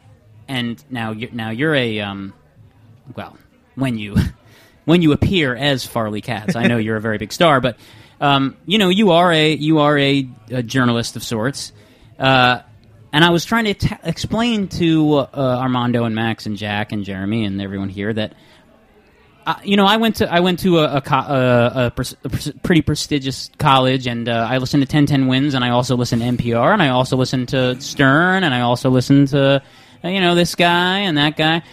[0.49, 2.33] and now you're now you're a um,
[3.15, 3.37] well,
[3.75, 4.17] when you
[4.85, 7.77] when you appear as Farley Katz, I know you're a very big star, but
[8.21, 11.73] um, you know you are a you are a, a journalist of sorts.
[12.17, 12.61] Uh,
[13.13, 17.03] and I was trying to t- explain to uh, Armando and Max and Jack and
[17.03, 18.35] Jeremy and everyone here that
[19.45, 22.13] uh, you know, I went to I went to a, a, co- a, a, pres-
[22.13, 26.21] pres- pretty prestigious college, and uh, I listened to 1010 Wins, and I also listened
[26.21, 29.63] to NPR, and I also listened to Stern, and I also listened to
[30.03, 31.63] uh, you know this guy and that guy.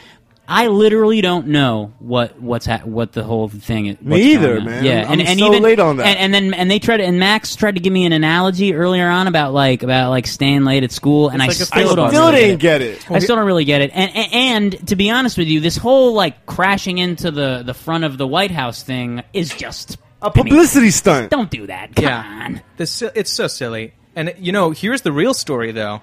[0.51, 4.01] I literally don't know what what's ha- what the whole thing is.
[4.01, 4.83] Me either, man.
[4.83, 6.07] Yeah, I'm and, and so even late on that.
[6.07, 8.73] And, and then and they tried to, and Max tried to give me an analogy
[8.73, 11.95] earlier on about like about like staying late at school, and I like a still
[11.95, 13.11] don't still really didn't get it.
[13.11, 13.91] I still don't really get it.
[13.93, 17.75] And, and and to be honest with you, this whole like crashing into the the
[17.75, 21.31] front of the White House thing is just A publicity stunt.
[21.31, 21.95] Don't do that.
[21.95, 22.63] Come yeah, on.
[22.77, 23.95] This, it's so silly.
[24.17, 26.03] And you know, here's the real story, though.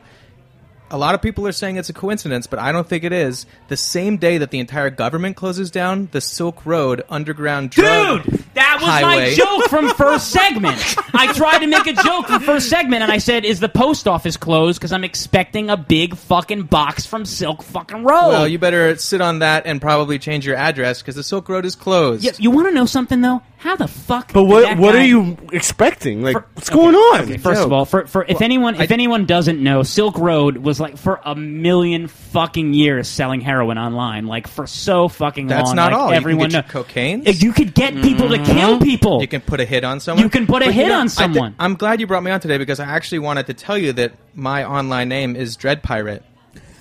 [0.91, 3.47] A lot of people are saying it's a coincidence, but I don't think it is.
[3.69, 8.43] The same day that the entire government closes down, the Silk Road underground drug Dude,
[8.53, 9.29] That was highway.
[9.29, 10.77] my joke from first segment.
[11.15, 14.07] I tried to make a joke from first segment, and I said, "Is the post
[14.07, 18.29] office closed?" Because I'm expecting a big fucking box from Silk fucking Road.
[18.29, 21.65] Well, you better sit on that and probably change your address because the Silk Road
[21.65, 22.23] is closed.
[22.23, 23.41] Yeah, you want to know something though?
[23.65, 24.31] How the fuck?
[24.31, 26.21] But what what guy- are you expecting?
[26.21, 27.21] Like, what's going on?
[27.21, 30.79] Okay, first of all, for, for if anyone if anyone doesn't know, Silk Road was
[30.79, 35.75] like for a million fucking years selling heroin online, like for so fucking That's long.
[35.77, 36.13] not like, all.
[36.13, 37.23] Everyone you can get know- cocaine.
[37.25, 38.83] You could get people to kill mm-hmm.
[38.83, 39.21] people.
[39.21, 40.23] You can put a hit on someone.
[40.23, 41.55] You can put a But hit know, on I thi- someone.
[41.57, 44.13] I'm glad you brought me on today because I actually wanted to tell you that
[44.35, 46.23] my online name is Dread Pirate.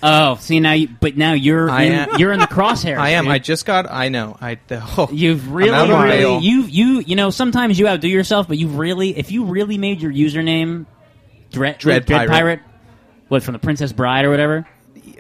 [0.07, 2.99] Oh, see now, you, but now you're I in, am- you're in the crosshairs.
[2.99, 3.25] I am.
[3.25, 3.33] dude.
[3.33, 3.91] I just got.
[3.91, 4.37] I know.
[4.41, 4.59] I.
[4.99, 8.47] Oh, You've I'm really, out on really, you, you, you know, sometimes you outdo yourself,
[8.47, 10.85] but you really, if you really made your username
[11.51, 12.61] Dread, Dread Dread, Pirate.
[13.29, 14.69] what from the Princess Bride or whatever?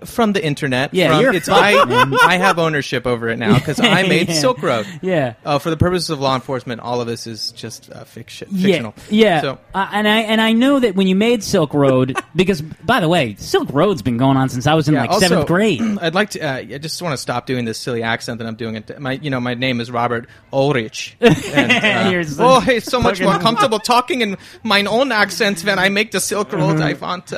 [0.05, 0.93] From the internet.
[0.95, 1.73] Yeah, from, you're it's I.
[2.27, 4.35] I have ownership over it now because I made Yeah.
[4.35, 4.87] Silk Road.
[5.03, 5.35] Yeah.
[5.45, 8.49] Uh, for the purposes of law enforcement, all of this is just uh, fiction.
[8.51, 8.95] Yeah, Fictional.
[9.11, 9.41] yeah.
[9.41, 13.01] So Uh, and I and I know that when you made Silk Road, because by
[13.01, 15.47] the way, Silk Road's been going on since I was in Yeah, like also, seventh
[15.49, 15.81] grade.
[16.01, 16.41] I'd like to.
[16.41, 18.77] Uh, I just want to stop doing this silly accent that I'm doing.
[18.77, 18.99] It.
[19.01, 21.17] My, you know, my name is Robert Ulrich.
[21.55, 25.89] And, uh, oh, it's so much more comfortable talking in my own accent when I
[25.89, 26.81] make the Silk Road.
[26.81, 27.33] I want.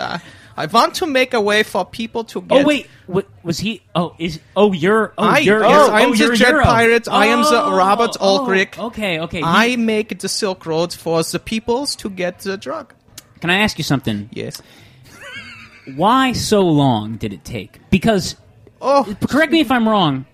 [0.56, 2.64] I want to make a way for people to oh, get.
[2.64, 3.82] Oh wait, wa- was he?
[3.94, 6.64] Oh, is oh you're oh I, you're yes, oh, I'm oh, the Euro.
[6.64, 7.08] Pirate.
[7.08, 8.76] I am the Oh, Robert oh, Ulrich.
[8.78, 9.42] Oh, okay, okay.
[9.44, 12.94] I make the Silk Road for the peoples to get the drug.
[13.40, 14.30] Can I ask you something?
[14.32, 14.62] Yes.
[15.94, 17.78] Why so long did it take?
[17.90, 18.36] Because
[18.80, 20.24] oh, correct me if I'm wrong.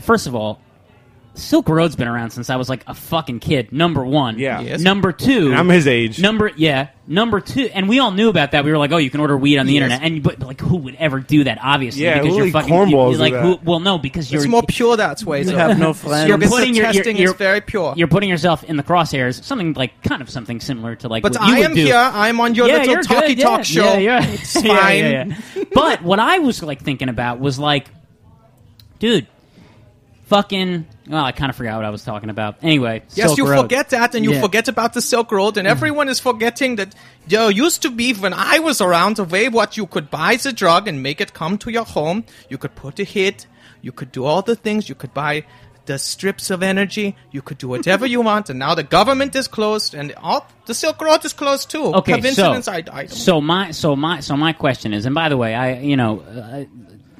[0.00, 0.60] First of all,
[1.38, 3.72] Silk Road's been around since I was like a fucking kid.
[3.72, 4.60] Number one, Yeah.
[4.60, 4.80] Yes.
[4.80, 6.20] Number two, And I'm his age.
[6.20, 8.64] Number yeah, number two, and we all knew about that.
[8.64, 9.82] We were like, oh, you can order weed on the Yes.
[9.84, 11.58] internet, and but, but, like, who would ever do that?
[11.62, 13.42] Obviously, Yeah, because who you're like fucking cornballs you- do like that?
[13.42, 13.58] who?
[13.64, 15.42] Well, no, because you're It's more pure that way.
[15.42, 16.28] You have no friends.
[16.28, 17.94] Your You're putting your, testing you're, is very pure.
[17.96, 19.42] You're putting yourself in the crosshairs.
[19.44, 21.22] Something like kind of something similar to like.
[21.22, 21.84] But what you I would am do.
[21.84, 21.94] here.
[21.96, 23.62] I'm on your yeah, little you're talky good, talk yeah.
[23.62, 23.92] show.
[23.94, 24.26] Yeah, yeah.
[24.26, 24.98] It's Yeah, fine.
[24.98, 25.24] yeah,
[25.56, 25.64] yeah.
[25.72, 27.86] but what I was like thinking about was like,
[28.98, 29.26] dude,
[30.28, 30.86] fucking.
[31.08, 32.56] Well, I kind of forgot what I was talking about.
[32.62, 33.62] Anyway, Yes, Silk you Road.
[33.62, 34.40] forget that, and you Yeah.
[34.40, 36.94] forget about the Silk Road, and everyone is forgetting that
[37.26, 40.52] there used to be when I was around the way what you could buy the
[40.52, 42.24] drug and make it come to your home.
[42.50, 43.46] You could put a hit,
[43.82, 45.44] you could do all the things, you could buy
[45.86, 49.48] the strips of energy, you could do whatever you want, and now the government is
[49.48, 51.86] closed, and all the Silk Road is closed too.
[51.94, 52.66] Okay, Coincidence?
[52.66, 55.54] so I, I so my so my so my question is, and by the way,
[55.54, 56.64] I you know, uh,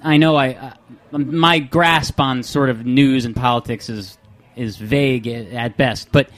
[0.03, 4.18] I know I uh, my grasp on sort of news and politics is
[4.57, 6.30] is vague at best, but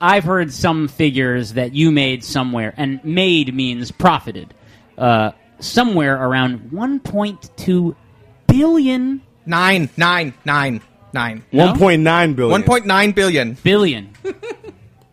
[0.00, 4.54] I've heard some figures that you made somewhere, and made means profited,
[4.96, 7.96] uh, somewhere around 1.2
[8.46, 10.80] billion nine, nine, nine,
[11.12, 11.44] nine.
[11.52, 11.72] No?
[11.74, 12.62] 1.9 billion.
[12.62, 13.54] 1.9 billion.
[13.62, 14.14] billion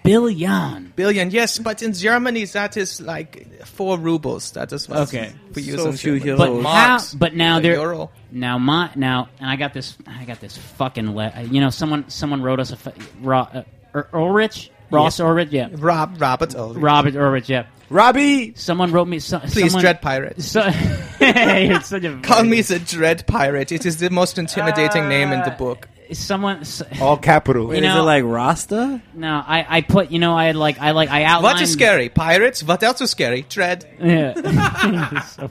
[0.07, 0.93] billion.
[0.95, 4.51] Billion, yes, but in Germany that is like four rubles.
[4.51, 5.33] That is what Okay.
[5.53, 6.61] we use So in few Germany.
[6.63, 6.99] But how?
[7.15, 7.73] But now the there.
[7.81, 8.09] euro.
[8.31, 9.97] Now my now, and I got this.
[10.07, 11.15] I got this fucking.
[11.15, 12.77] Le- you know, someone someone wrote us a
[13.21, 13.47] Ro-
[13.93, 15.25] uh, Ulrich Ross Yes.
[15.25, 15.49] Ulrich.
[15.51, 16.81] Yeah, Rob Robert Ulrich.
[16.83, 17.49] Robert Ulrich.
[17.49, 17.65] Yeah.
[17.89, 18.53] Robbie.
[18.55, 19.19] Someone wrote me.
[19.19, 20.41] So, Please, someone, Dread Pirate.
[20.41, 20.61] So,
[21.21, 23.71] you're such a Call me the Dread Pirate.
[23.71, 25.87] It is the most intimidating name in the book.
[26.13, 26.59] Someone.
[26.59, 27.73] s- All capital.
[27.73, 29.01] You know, like Rasta?
[29.13, 31.55] No, I, I put you know I like I like I outlined.
[31.55, 32.09] What is scary?
[32.09, 32.63] Pirates.
[32.63, 33.43] What else is scary?
[33.47, 33.85] Dread.
[33.99, 35.21] Yeah.
[35.23, 35.49] So-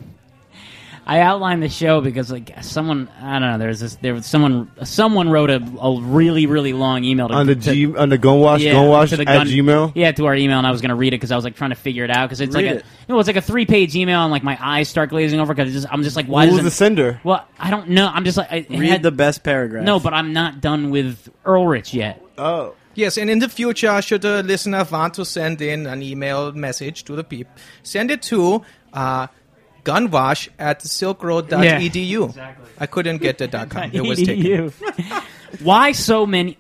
[1.08, 4.70] I outlined the show because like someone I don't know there's this there was someone
[4.82, 8.18] someone wrote a, a really really long email to, on the to- G on the
[8.18, 9.92] gunwash yeah, gunwash to the at gun- Gmail.
[9.94, 11.54] Yeah, to our email, and I was going to read it because I was like
[11.54, 12.84] trying to figure it out because it's Read like a it.
[13.08, 15.54] you know it's like a three page email, and like my eyes start glazing over
[15.54, 17.20] because I'm just like why Who's doesn't the sender?
[17.22, 18.08] Well, I don't know.
[18.12, 19.84] I'm just like I, Read had- the best paragraph.
[19.84, 22.20] No, but I'm not done with Earlrich yet.
[22.36, 22.74] Oh.
[22.96, 27.04] Yes, and in the future, should a listener want to send in an email message
[27.04, 27.46] to the peep,
[27.82, 28.62] send it to
[28.94, 29.26] uh,
[29.86, 32.54] gunwash at silkroad.edu.
[32.78, 33.90] I couldn't get the dot .com.
[33.92, 34.44] It was taken.
[34.44, 35.62] EDU.
[35.62, 36.58] why so many?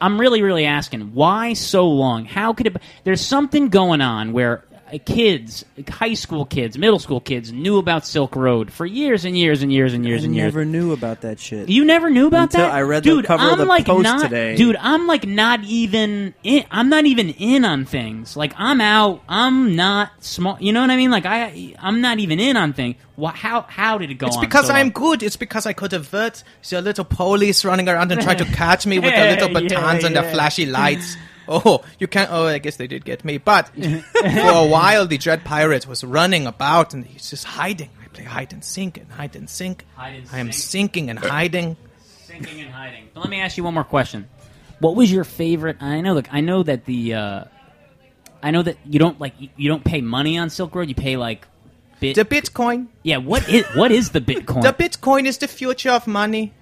[0.00, 2.26] I'm really, really asking why so long?
[2.26, 2.76] How could it?
[3.04, 4.62] There's something going on where
[4.92, 9.36] Uh, kids, high school kids, middle school kids, knew about Silk Road for years and
[9.36, 10.44] years and years and years I and years.
[10.54, 11.68] You never knew about that shit.
[11.68, 12.72] You never knew about Until that?
[12.72, 14.54] I read the dude, cover I'm of the like Post not, today.
[14.54, 16.64] Dude, I'm like not even in.
[16.70, 18.36] I'm not even in on things.
[18.36, 19.22] Like I'm out.
[19.28, 20.56] I'm not small.
[20.60, 21.10] You know what I mean?
[21.10, 22.94] Like I, I'm not even in on things.
[23.16, 24.44] Wha how how did it go It's on?
[24.44, 24.92] because so I'm long?
[24.92, 25.22] good.
[25.24, 28.98] It's because I could avert the little police running around and try to catch me
[29.00, 31.16] with the little Yeah, batons and the flashy lights.
[31.48, 32.30] Oh, you can't.
[32.30, 33.38] Oh, I guess they did get me.
[33.38, 33.84] But for
[34.24, 37.90] a while, the Dread Pirate was running about and he's just hiding.
[38.02, 39.84] I play hide and sink and hide and sink.
[39.94, 40.54] Hide and I am sink.
[40.54, 41.76] sinking and hiding.
[42.24, 43.08] Sinking and hiding.
[43.14, 44.28] But let me ask you one more question.
[44.80, 45.76] What was your favorite?
[45.80, 46.14] I know.
[46.14, 47.14] Look, I know that the.
[47.14, 47.44] Uh,
[48.42, 50.88] I know that you don't like you, you don't pay money on Silk Road.
[50.88, 51.46] You pay like
[52.00, 52.16] bit.
[52.16, 52.88] The Bitcoin.
[53.02, 53.18] Yeah.
[53.18, 54.62] What is what is the Bitcoin?
[54.62, 56.52] The Bitcoin is the future of money.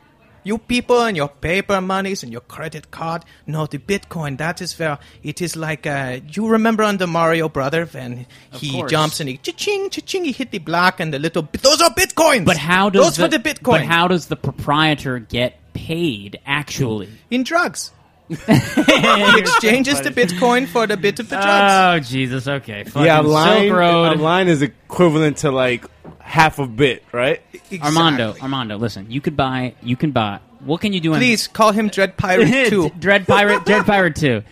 [0.44, 3.24] You people and your paper monies and your credit card.
[3.46, 7.48] No, the Bitcoin, that is where it is like, uh, you remember on the Mario
[7.48, 8.90] Brother when he course.
[8.90, 12.44] jumps and he cha-ching, cha-ching, he hit the block and the little, those are Bitcoins!
[12.44, 13.62] But how does Those the, were the Bitcoin.
[13.64, 17.08] But how does the proprietor get paid actually?
[17.30, 17.90] In drugs.
[18.28, 18.34] He
[19.38, 22.06] exchanges the Bitcoin for the bit of the drugs.
[22.06, 22.48] Oh Jesus!
[22.48, 22.84] Okay.
[22.84, 24.04] Fucking yeah, a line, Silk Road.
[24.18, 25.84] a line is equivalent to like
[26.20, 27.42] half a bit, right?
[27.82, 29.10] Armando, Armando, listen.
[29.10, 29.74] You could buy.
[29.82, 30.40] You can buy.
[30.60, 31.12] What can you do?
[31.12, 32.90] on- Please call him Dread Pirate 2.
[32.98, 33.64] Dread Pirate.
[33.66, 34.42] Dread Pirate Two.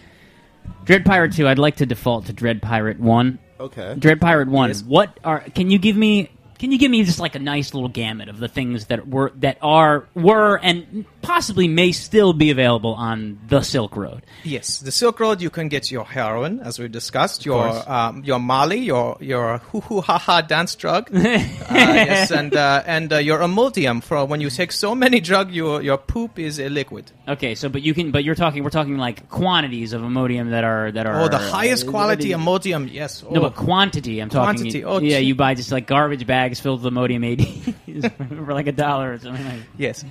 [0.85, 1.49] Dread Pirate Two.
[1.49, 3.39] I'd like to default to Dread Pirate One.
[3.59, 3.95] Okay.
[3.99, 4.73] Dread Pirate One.
[4.87, 5.41] What are?
[5.41, 6.31] Can you give me?
[6.63, 9.33] Can you give me just like a nice little gamut of the things that were
[9.41, 14.23] that are were and possibly may still be available on the Silk Road?
[14.45, 15.43] Yes, the Silk Road.
[15.43, 17.89] You can get your heroin, as we discussed, your course.
[17.89, 22.85] um, your Mali, your your hoo hoo ha ha dance drug, uh, yes, and uh,
[22.87, 26.61] and uh, your Emultium for when you take so many drug, your your poop is
[26.61, 27.11] a liquid.
[27.27, 30.63] Okay, so but you can but you're talking we're talking like quantities of Imodium that
[30.63, 33.25] are that are Oh, the highest quality Emultium, yes.
[33.25, 33.41] No, Oh.
[33.51, 34.21] but quantity.
[34.21, 34.59] I'm talking.
[34.61, 38.13] Quantity, oh, yeah, you buy just like garbage bags filled with Imodium AD
[38.45, 39.45] for like a dollar or something.
[39.45, 40.05] Like Yes.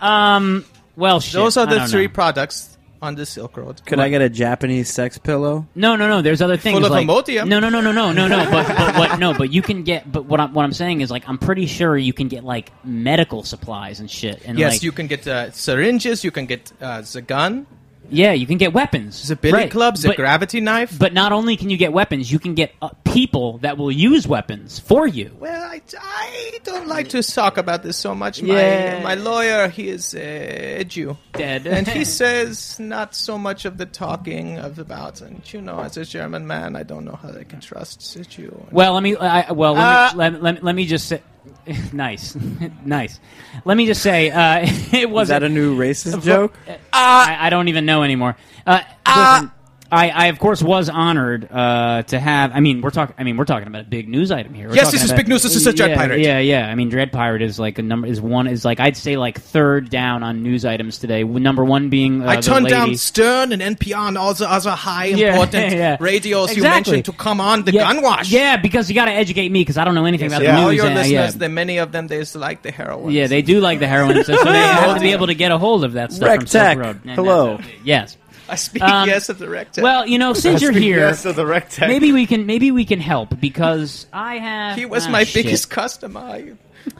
[0.00, 0.64] Um.
[0.96, 2.12] Well, shit, Those are I the don't three know.
[2.12, 3.80] products on the Silk Road.
[3.86, 5.66] Could I get a Japanese sex pillow?
[5.74, 6.20] No, no, no.
[6.20, 7.48] There's other things Full of like Imodium.
[7.48, 8.50] no, no, no, no, no, no, no.
[8.50, 9.18] But, but what?
[9.18, 10.10] No, but you can get.
[10.10, 12.72] But what I'm what I'm saying is like I'm pretty sure you can get like
[12.84, 14.42] medical supplies and shit.
[14.44, 16.24] And yes, like, you can get uh, syringes.
[16.24, 17.66] You can get uh, the gun.
[18.12, 19.28] Yeah, you can get weapons.
[19.28, 19.70] The billy Right.
[19.70, 20.98] club, the But- gravity knife.
[20.98, 24.26] But not only can you get weapons, you can get uh, people that will use
[24.26, 25.30] weapons for you.
[25.38, 28.40] Well, I, I don't like to talk about this so much.
[28.40, 29.00] Yeah.
[29.02, 31.16] My, my lawyer, he is uh, a Jew.
[31.32, 31.66] Dead.
[31.66, 35.96] and he says not so much of the talking of about, and you know, as
[35.96, 38.66] a German man, I don't know how I can trust a Jew.
[38.70, 39.16] Well, let me.
[39.16, 41.22] I, well, let, Uh, me, let, let, let me just say.
[41.92, 42.36] nice,
[42.84, 43.18] nice.
[43.64, 46.54] Let me just say, uh, it was that a new racist joke?
[46.92, 48.36] I, I don't even know anymore.
[48.66, 49.50] Uh, listen,
[49.92, 52.52] I, I of course was honored uh, to have.
[52.54, 53.14] I mean, we're talking.
[53.18, 54.68] I mean, we're talking about a big news item here.
[54.68, 55.42] We're Yes, this is about- big news.
[55.42, 56.20] This is a Dread yeah, Pirate.
[56.20, 56.68] Yeah, yeah.
[56.68, 58.06] I mean, Dread Pirate is like a number.
[58.06, 61.24] Is one is like I'd say like third down on news items today.
[61.24, 62.76] Number one being uh, I the turned lady.
[62.76, 65.96] down Stern and NPR and all the other high Yeah, important yeah.
[66.00, 66.92] radios you Exactly.
[66.92, 68.30] mentioned to come on the yeah, gun wash.
[68.30, 70.56] Yeah, because you got to educate me because I don't know anything about yeah.
[70.56, 70.76] the all news.
[70.76, 71.38] your and, uh, listeners, yeah.
[71.38, 73.12] there many of them, they like the heroin.
[73.12, 75.50] Yeah, they do like the heroin, so, so they have to be able to get
[75.50, 76.78] a hold of that stuff Rec from Tech.
[76.78, 77.00] Road.
[77.04, 77.58] Hello.
[77.84, 78.16] Yes.
[78.50, 79.68] I speak Um, yes of the rec.
[79.78, 82.46] Well, you know, since I you're speak here, yes of the rec maybe we can
[82.46, 84.76] maybe we can help because I have.
[84.76, 85.44] he was ah, my shit.
[85.44, 86.20] biggest customer.
[86.20, 86.52] I,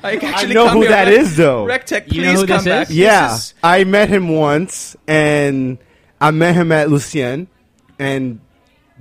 [0.02, 1.64] I, I actually know come who here, that Rec- is, though.
[1.66, 2.82] Rectech, please You know who come this back.
[2.82, 2.88] is?
[2.88, 5.78] This Yeah, is- I met him once, and
[6.20, 7.48] I met him at Lucien,
[7.98, 8.40] and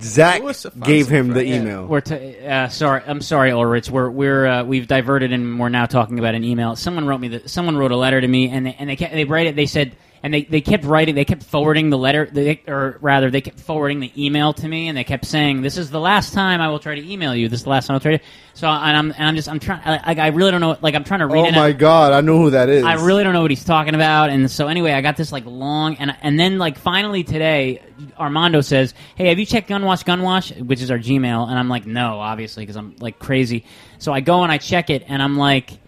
[0.00, 1.54] Zach It was a fun gave him the surprise.
[1.60, 1.86] email.
[1.86, 3.02] We're t- uh, sorry.
[3.06, 3.90] I'm sorry, Ulrich.
[3.90, 6.74] We're we're uh, we've diverted and we're now talking about an email.
[6.76, 9.10] Someone wrote me that someone wrote a letter to me and they, and they ca-
[9.12, 9.56] they write it.
[9.56, 9.92] They said
[10.22, 13.58] and they, they kept writing, they kept forwarding the letter, they, or rather, they kept
[13.58, 16.68] forwarding the email to me, and they kept saying, "This is the last time I
[16.68, 17.48] will try to email you.
[17.48, 19.58] This is the last time I'll try to." So, and I'm and I'm just I'm
[19.58, 22.20] trying, like I really don't know, like I'm trying to read Oh my god, I
[22.20, 22.84] know who that is.
[22.84, 25.46] I really don't know what he's talking about, and so anyway, I got this like
[25.46, 27.82] long, and and then like finally today,
[28.18, 31.86] Armando says, "Hey, have you checked Gunwash Gunwash, which is our Gmail?" And I'm like,
[31.86, 33.64] "No, obviously, because I'm like crazy."
[33.98, 35.78] So I go and I check it, and I'm like,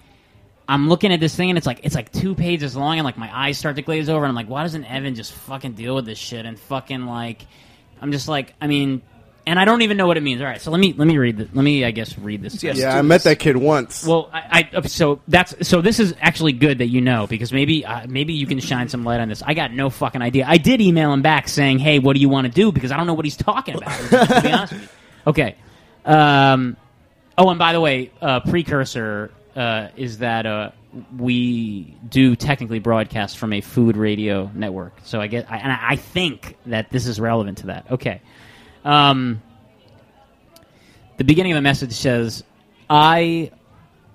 [0.72, 3.18] I'm looking at this thing, and it's like it's like two pages long, and like
[3.18, 5.94] my eyes start to glaze over, and I'm like, why doesn't Evan just fucking deal
[5.94, 7.42] with this shit and fucking like,
[8.00, 9.02] I'm just like, I mean.
[9.44, 10.40] And I don't even know what it means.
[10.40, 11.36] All right, so let me let me read.
[11.36, 12.62] The, let me, I guess, read this.
[12.62, 14.06] yeah, I met that kid once.
[14.06, 17.84] Well, I, I so that's so this is actually good that you know because maybe
[17.84, 19.42] uh, maybe you can shine some light on this.
[19.42, 20.44] I got no fucking idea.
[20.46, 22.96] I did email him back saying, "Hey, what do you want to do?" Because I
[22.96, 23.90] don't know what he's talking about.
[23.98, 24.88] to be honest with you.
[25.26, 25.56] Okay.
[26.04, 26.76] Um,
[27.36, 30.70] oh, and by the way, uh, precursor uh, is that uh,
[31.18, 34.94] we do technically broadcast from a food radio network.
[35.04, 37.90] So I get, I, and I think that this is relevant to that.
[37.90, 38.20] Okay.
[38.84, 39.42] Um,
[41.16, 42.44] the beginning of the message says,
[42.88, 43.50] "I."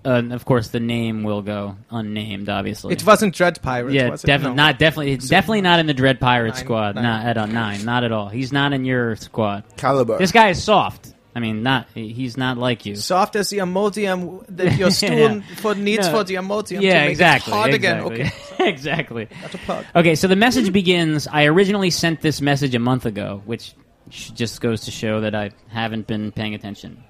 [0.05, 2.47] Uh, and of course, the name will go unnamed.
[2.47, 4.63] Obviously, It wasn't Dread Pirates, Yeah, was definitely No.
[4.67, 4.79] not.
[4.79, 6.95] Definitely, definitely not in the Dread Pirate Nine, squad.
[6.95, 7.47] nine, not at all.
[7.47, 8.29] Nine, not at all.
[8.29, 9.63] He's not in your squad.
[9.75, 10.17] Caliber.
[10.17, 11.13] This guy is soft.
[11.37, 11.87] I mean, not.
[11.93, 12.95] He's not like you.
[12.95, 15.39] Soft as the Imodium that your Yeah.
[15.39, 16.13] stool for needs No.
[16.13, 17.53] for the Imodium yeah, to make exactly.
[17.53, 18.15] it hard exactly.
[18.15, 18.29] again.
[18.57, 18.65] Okay.
[18.69, 19.27] exactly.
[19.43, 19.85] That's a plug.
[19.95, 21.27] Okay, so the message begins.
[21.27, 23.75] I originally sent this message a month ago, which
[24.09, 27.03] just goes to show that I haven't been paying attention.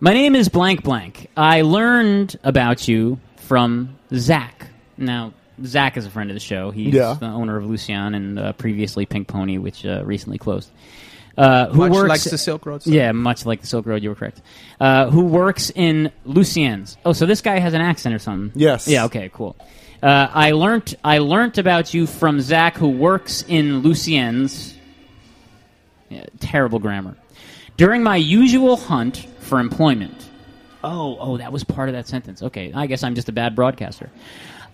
[0.00, 1.28] My name is blank blank.
[1.36, 4.66] I learned about you from Zach.
[4.96, 5.32] Now,
[5.64, 6.72] Zach is a friend of the show.
[6.72, 7.14] He's Yeah.
[7.20, 10.72] the owner of Lucien and uh, previously Pink Pony, which uh, recently closed.
[11.38, 14.02] Uh, who Much works like the Silk Road, so- Yeah, much like the Silk Road.
[14.02, 14.42] You were correct.
[14.80, 16.96] Uh, who works in Lucien's?
[17.04, 18.50] Oh, so this guy has an accent or something?
[18.60, 18.88] Yes.
[18.88, 19.04] Yeah.
[19.04, 19.30] Okay.
[19.32, 19.54] Cool.
[20.02, 24.74] Uh, I learned I learned about you from Zach, who works in Lucien's.
[26.08, 27.16] Yeah, terrible grammar.
[27.76, 30.14] During my usual hunt for employment.
[30.82, 32.42] Oh, oh, that was part of that sentence.
[32.42, 34.10] Okay, I guess I'm just a bad broadcaster.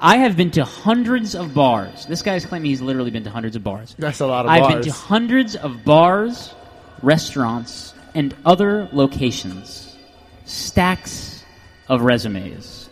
[0.00, 2.06] I have been to hundreds of bars.
[2.06, 3.94] This guy's claiming he's literally been to hundreds of bars.
[3.98, 4.56] That's a lot of bars.
[4.60, 4.74] I've bars.
[4.74, 6.54] been to hundreds of bars,
[7.02, 9.96] restaurants, and other locations.
[10.44, 11.42] Stacks
[11.88, 12.88] of resumes.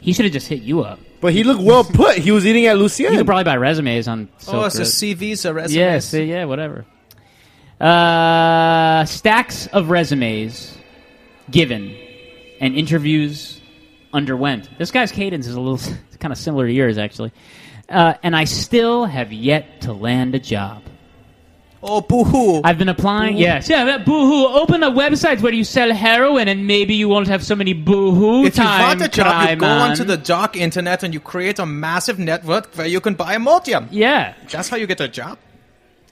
[0.00, 0.98] He should have just hit you up.
[1.20, 2.18] But he looked well put.
[2.18, 3.12] He was eating at Lucien.
[3.12, 4.28] You could probably buy resumes on.
[4.38, 4.86] Silk Oh, it's a Road.
[4.88, 5.74] CVs, a resumes.
[5.74, 6.84] Yeah, see, yeah, whatever.
[7.80, 10.76] Uh, stacks of resumes
[11.50, 11.96] given
[12.60, 13.60] and interviews
[14.14, 14.68] underwent.
[14.78, 17.32] This guy's cadence is a little kind of similar to yours, actually.
[17.88, 20.82] Uh, and I still have yet to land a job.
[21.86, 22.62] Oh, boo-hoo.
[22.64, 23.34] I've been applying.
[23.36, 23.42] Boo.
[23.42, 23.84] Yes, yeah.
[23.84, 24.46] that Boo-hoo.
[24.58, 28.46] Open a website where you sell heroin, and maybe you won't have so many boo-hoo
[28.46, 28.80] If you time.
[28.80, 29.90] want a job, you go on.
[29.90, 33.38] onto the dark internet and you create a massive network where you can buy a
[33.38, 33.88] Imodium.
[33.90, 34.32] Yeah.
[34.50, 35.36] That's how you get a job.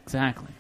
[0.05, 0.52] Exactly.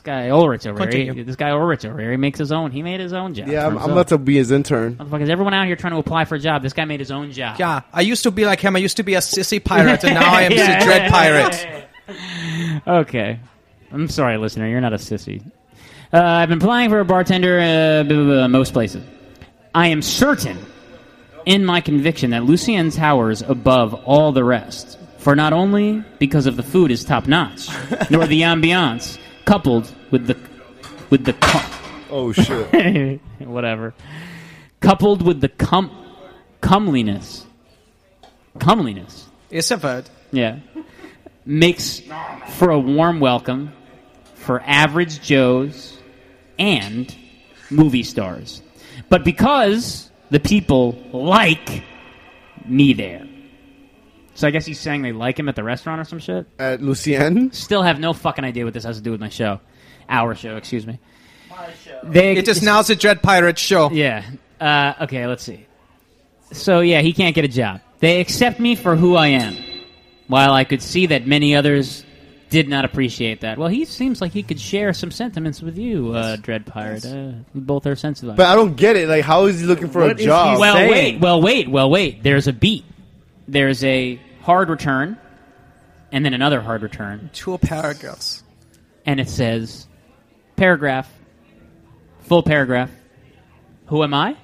[0.00, 1.12] This guy Ulbricht over here.
[1.12, 2.10] He- This guy Ulbricht over here.
[2.10, 2.70] He makes his own.
[2.70, 3.48] He made his own job.
[3.48, 4.94] Yeah, I'm, I'm about to be his intern.
[4.96, 6.62] Motherfuckers, everyone out here trying to apply for a job.
[6.62, 7.58] This guy made his own job.
[7.60, 8.74] Yeah, I used to be like him.
[8.76, 10.78] I used to be a sissy pirate, and now I am Yeah.
[10.78, 11.86] the dread pirate.
[12.86, 13.38] Okay.
[13.92, 14.68] I'm sorry, listener.
[14.68, 15.44] You're not a sissy.
[16.12, 19.04] Uh, I've been applying for a bartender uh, blah, blah, blah, most places.
[19.74, 20.58] I am certain
[21.46, 24.98] in my conviction that Lucien towers above all the rest.
[25.18, 27.68] For not only because of the food is top notch,
[28.10, 29.18] nor the ambiance,
[29.50, 30.36] coupled with the
[31.10, 31.72] with the cum-
[32.08, 33.20] Oh shit.
[33.40, 33.94] whatever,
[34.80, 35.90] coupled with the cum
[36.60, 37.44] comeliness,
[38.60, 40.08] comeliness It's a word.
[40.30, 40.60] yeah.
[41.44, 42.00] Makes
[42.58, 43.72] for a warm welcome
[44.34, 45.98] for average Joes
[46.56, 47.12] and
[47.70, 48.62] movie stars.
[49.08, 51.82] But because the people like
[52.66, 53.26] me there.
[54.40, 56.46] So I guess he's saying they like him at the restaurant or some shit?
[56.58, 57.52] At Lucien?
[57.52, 59.60] Still have no fucking idea what this has to do with my show.
[60.08, 60.98] Our show, excuse me.
[61.50, 62.00] My show.
[62.04, 63.90] They, just now the Dread Pirate show.
[63.90, 64.24] yeah.
[64.58, 65.66] Uh, okay, let's see.
[66.52, 67.82] So yeah, he can't get a job.
[67.98, 69.58] They accept me for who I am,
[70.26, 72.02] while I could see that many others
[72.48, 73.58] did not appreciate that.
[73.58, 77.04] Well, he seems like he could share some sentiments with you, uh, Dread Pirate.
[77.04, 78.36] Uh, we both are sensitive.
[78.36, 79.06] But I don't get it.
[79.06, 80.58] Like, how is he looking for a job?
[80.58, 82.22] well, wait, well, wait, well, wait.
[82.22, 82.86] There's a beat.
[83.46, 85.18] There's a hard return,
[86.12, 88.42] and then another hard return, Two paragraphs.
[89.06, 89.86] and it says,
[90.56, 91.10] paragraph,
[92.20, 92.90] full paragraph.
[93.86, 94.36] Who am I?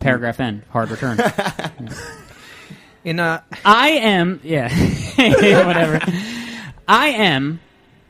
[0.00, 0.62] Paragraph end.
[0.70, 1.18] Hard return.
[3.04, 4.68] In a I am, yeah,
[5.66, 6.00] whatever.
[6.88, 7.60] I am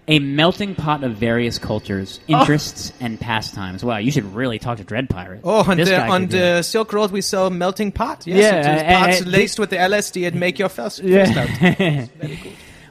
[0.08, 3.82] a melting pot of various cultures, interests, and pastimes.
[3.84, 5.40] Wow, you should really talk to Dread Pirate.
[5.42, 6.38] Oh, on This the on could it.
[6.38, 8.24] the Silk Road we sell melting pot.
[8.26, 11.02] Yes, Yeah, it is uh, pots uh, laced with the LSD and make your first,
[11.02, 11.48] first out.
[11.80, 12.06] Yeah.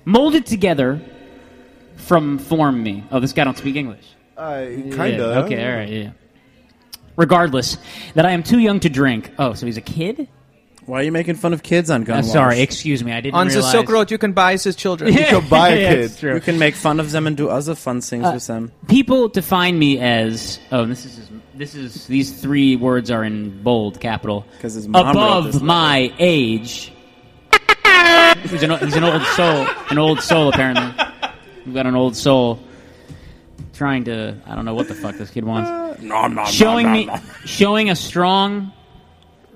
[0.04, 1.02] Molded together
[1.96, 3.04] from Form Me.
[3.12, 4.06] Oh, this guy don't speak English.
[4.38, 5.44] Uh, kinda.
[5.46, 6.12] Okay, all right, yeah.
[7.16, 7.78] Regardless,
[8.14, 9.32] that I am too young to drink.
[9.40, 10.28] Oh, so he's a kid?
[10.86, 12.32] Why are you making fun of kids on Gun Uh, Wash?
[12.32, 13.12] sorry, excuse me.
[13.12, 13.72] I didn't On the realize.
[13.72, 15.12] Silk Road, you can buy his children.
[15.18, 16.00] You can buy a kid.
[16.00, 16.36] it's true.
[16.36, 18.72] You can make fun of them and do other fun things Uh, with them.
[18.88, 24.00] People define me as oh, this is this is these three words are in bold
[24.00, 26.92] capital 'Cause his mom wrote this above my age.
[28.44, 30.94] he's an he's an old soul, an old soul apparently.
[31.66, 32.60] We've got an old soul
[33.74, 35.72] trying to I don't know what the fuck this kid wants.
[36.52, 37.10] showing me
[37.46, 38.72] showing a strong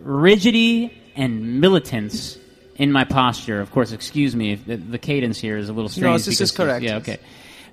[0.01, 2.38] rigidity and militance
[2.78, 3.59] in my posture.
[3.59, 6.03] Of course, excuse me if the, the cadence here is a little strange.
[6.05, 6.84] No, this is correct.
[6.84, 7.20] Yeah, okay.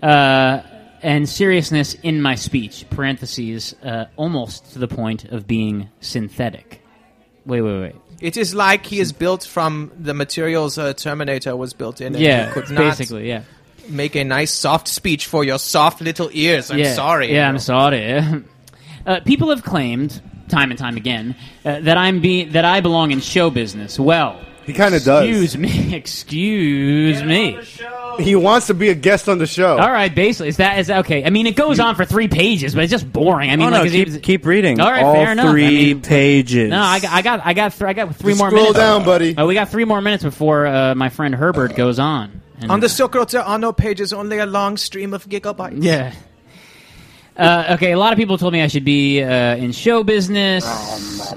[0.03, 0.61] Uh,
[1.01, 2.85] and seriousness in my speech.
[2.91, 6.83] Parentheses, uh, almost to the point of being synthetic.
[7.47, 7.95] Wait, wait, wait.
[8.21, 12.15] It is like he is built from the materials uh, Terminator was built in.
[12.15, 13.43] and Yeah, he could not basically, yeah.
[13.89, 16.73] Make a nice soft speech for your soft little ears.
[16.73, 17.33] I'm yeah, sorry.
[17.33, 18.19] Yeah, I'm sorry.
[19.07, 21.35] uh, people have claimed time and time again
[21.65, 23.99] uh, that I'm be- that I belong in show business.
[23.99, 25.25] Well, He kinda does.
[25.29, 25.95] Excuse me.
[25.97, 27.59] Excuse me.
[28.19, 29.77] He wants to be a guest on the show.
[29.77, 31.23] All right, basically, is that is that okay?
[31.25, 33.51] I mean, it goes on for three pages, but it's just boring.
[33.51, 34.81] I mean, oh, no, like, keep, it's- keep reading.
[34.81, 35.47] All right, All fair enough.
[35.47, 36.71] I three mean- pages.
[36.71, 38.79] No, I got, I got, I got, th- I got three Just more scroll minutes.
[38.79, 39.37] down, buddy.
[39.37, 42.41] Uh, we got three more minutes before uh, my friend Herbert goes on.
[42.59, 45.83] And- On the Silk Road, there are no pages, only a long stream of gigabytes.
[45.85, 46.15] Yeah.
[47.37, 50.65] Uh, okay, a lot of people told me I should be uh, in show business.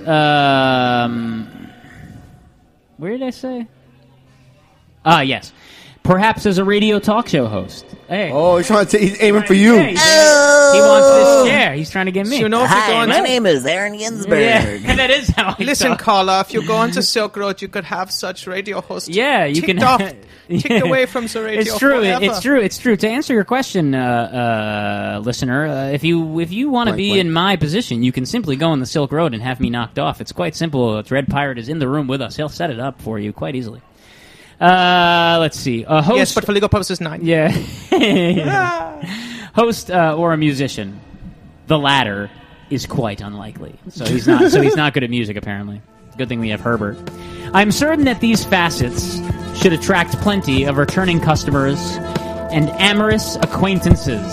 [0.08, 1.70] Um,
[2.98, 3.68] where did I say?
[5.04, 5.52] Ah, yes.
[6.04, 7.86] Perhaps as a radio talk show host.
[8.10, 8.32] Hey.
[8.34, 8.98] Oh, he's trying to.
[8.98, 9.76] T- he's aiming for you.
[9.76, 11.74] Hey, he's aiming- He wants this chair.
[11.76, 12.38] He's trying to get me.
[12.38, 14.42] So you know if you go Hi, on my to- name is Aaron Ginsberg.
[14.42, 16.00] Yeah, that is how I Listen, talk.
[16.00, 19.10] caller, if you go onto Silk Road, you could have such radio hosts.
[19.10, 20.02] Yeah, you ticked can off,
[20.50, 20.60] Yeah.
[20.60, 21.62] kicked away from the radio.
[21.62, 22.00] It's true.
[22.02, 22.26] forever.
[22.26, 22.60] It's true.
[22.60, 22.96] It's true.
[22.98, 26.98] To answer your question, uh, uh, listener, uh, if you if you want to Blank,
[26.98, 27.20] be blank.
[27.22, 30.00] in my position, you can simply go on the Silk Road and have me knocked
[30.00, 30.20] off.
[30.22, 31.02] It's quite simple.
[31.10, 32.36] Red Pirate is in the room with us.
[32.36, 33.82] He'll set it up for you quite easily.
[34.60, 35.86] Uh, let's see.
[35.88, 37.24] A host, Yes, but for legal purposes, nine.
[37.24, 37.50] yeah,
[39.56, 41.00] host uh, or a musician.
[41.68, 42.30] The latter
[42.70, 43.76] is quite unlikely.
[43.90, 44.52] So he's not.
[44.52, 45.38] so he's not good at music.
[45.38, 45.82] Apparently,
[46.18, 46.98] good thing we have Herbert.
[47.54, 49.20] I'm certain that these facets
[49.60, 51.80] should attract plenty of returning customers
[52.52, 54.26] and amorous acquaintances.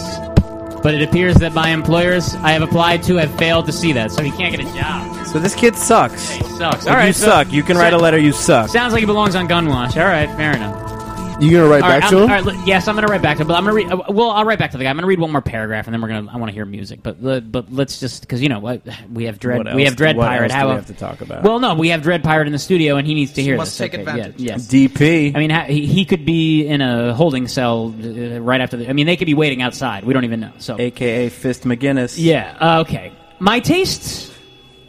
[0.87, 4.13] But it appears that my employers I have applied to have failed to see that,
[4.13, 5.27] so he can't get a job.
[5.27, 6.31] So this kid sucks.
[6.31, 6.85] He sucks.
[6.85, 7.53] If All right, you so- suck.
[7.53, 8.19] You can write a letter.
[8.19, 8.69] You suck.
[8.69, 10.01] Sounds like he belongs on Gunwash.
[10.01, 10.96] All right, fair enough.
[11.39, 12.31] You gonna write All right, back I'm- to him?
[12.31, 13.49] all right, yes, I'm going to write back to him.
[13.49, 14.01] But I'm going to read.
[14.09, 14.91] Uh, well, I'll write back to the guy.
[14.91, 16.33] I'm going to read one more paragraph, and then we're going to.
[16.33, 17.01] I want to hear music.
[17.03, 18.81] But uh, but let's just because you know what
[19.13, 19.59] we have dread.
[19.59, 20.45] What we else have dread do- what pirate.
[20.51, 21.43] else do How we have to talk about?
[21.43, 23.73] Well, no, we have dread pirate in the studio, and he needs to hear must
[23.73, 23.79] this.
[23.79, 24.41] take Okay, advantage.
[24.41, 24.67] Yeah, yes.
[24.67, 25.37] DP.
[25.37, 28.89] I mean, ha- he, he could be in a holding cell uh, right after the.
[28.89, 30.05] I mean, they could be waiting outside.
[30.05, 30.53] We don't even know.
[30.57, 32.15] So AKA Fist McGinnis.
[32.17, 32.57] yeah.
[32.59, 33.13] Uh, okay.
[33.41, 34.33] My tastes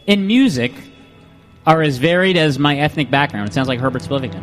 [0.06, 0.72] in music
[1.66, 3.50] are as varied as my ethnic background.
[3.50, 4.42] It sounds like Herbert Spliffington.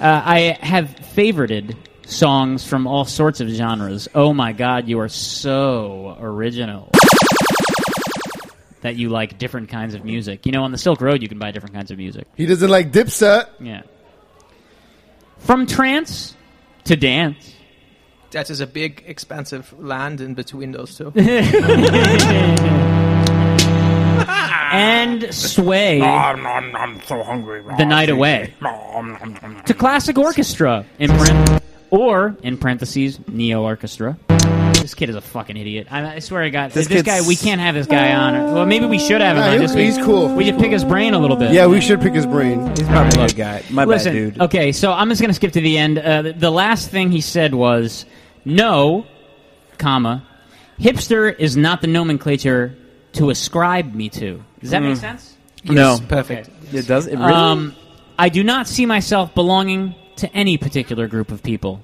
[0.00, 1.76] Uh, I have favorited
[2.06, 4.08] songs from all sorts of genres.
[4.14, 6.90] Oh my God, you are so original.
[8.82, 10.46] That you like different kinds of music.
[10.46, 12.28] You know, on the Silk Road, you can buy different kinds of music.
[12.36, 13.48] He doesn't like Dipset.
[13.58, 13.82] Yeah.
[15.38, 16.36] From trance
[16.84, 17.54] to dance.
[18.30, 21.10] That is a big, expansive land in between those two.
[24.78, 27.62] and sway I'm so hungry.
[27.76, 28.54] the night away
[29.66, 34.16] to classic orchestra in parent- or in parentheses neo orchestra.
[34.74, 35.88] This kid is a fucking idiot.
[35.90, 38.54] I, I swear I got This this, kid's- guy we can't have this guy on.
[38.54, 39.84] Well, maybe we should have him Nah, on he- this week.
[39.86, 40.34] he's cool.
[40.34, 41.52] We should pick his brain a little bit.
[41.52, 42.66] Yeah, we should pick his brain.
[42.76, 43.62] He's probably a good guy.
[43.70, 44.40] My Listen, bad, dude.
[44.42, 45.98] okay, so I'm just going to skip to the end.
[45.98, 48.06] Uh, the, the last thing he said was,
[48.44, 49.06] "No,
[49.78, 50.24] comma,
[50.78, 52.74] hipster is not the nomenclature
[53.14, 55.00] to ascribe me to." Does that make Mm.
[55.00, 55.34] sense?
[55.64, 55.98] No.
[56.08, 56.50] Perfect.
[56.72, 57.06] It does.
[57.06, 57.32] It really.
[57.32, 57.74] Um,
[58.18, 61.82] I do not see myself belonging to any particular group of people.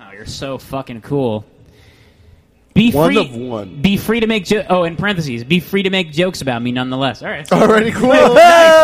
[0.00, 1.44] Oh, you're so fucking cool.
[2.74, 3.82] Be One free, of one.
[3.82, 6.72] Be free to make jo- oh, in parentheses, be free to make jokes about me
[6.72, 7.22] nonetheless.
[7.22, 7.50] All right.
[7.52, 8.08] Already cool.
[8.08, 8.32] nice.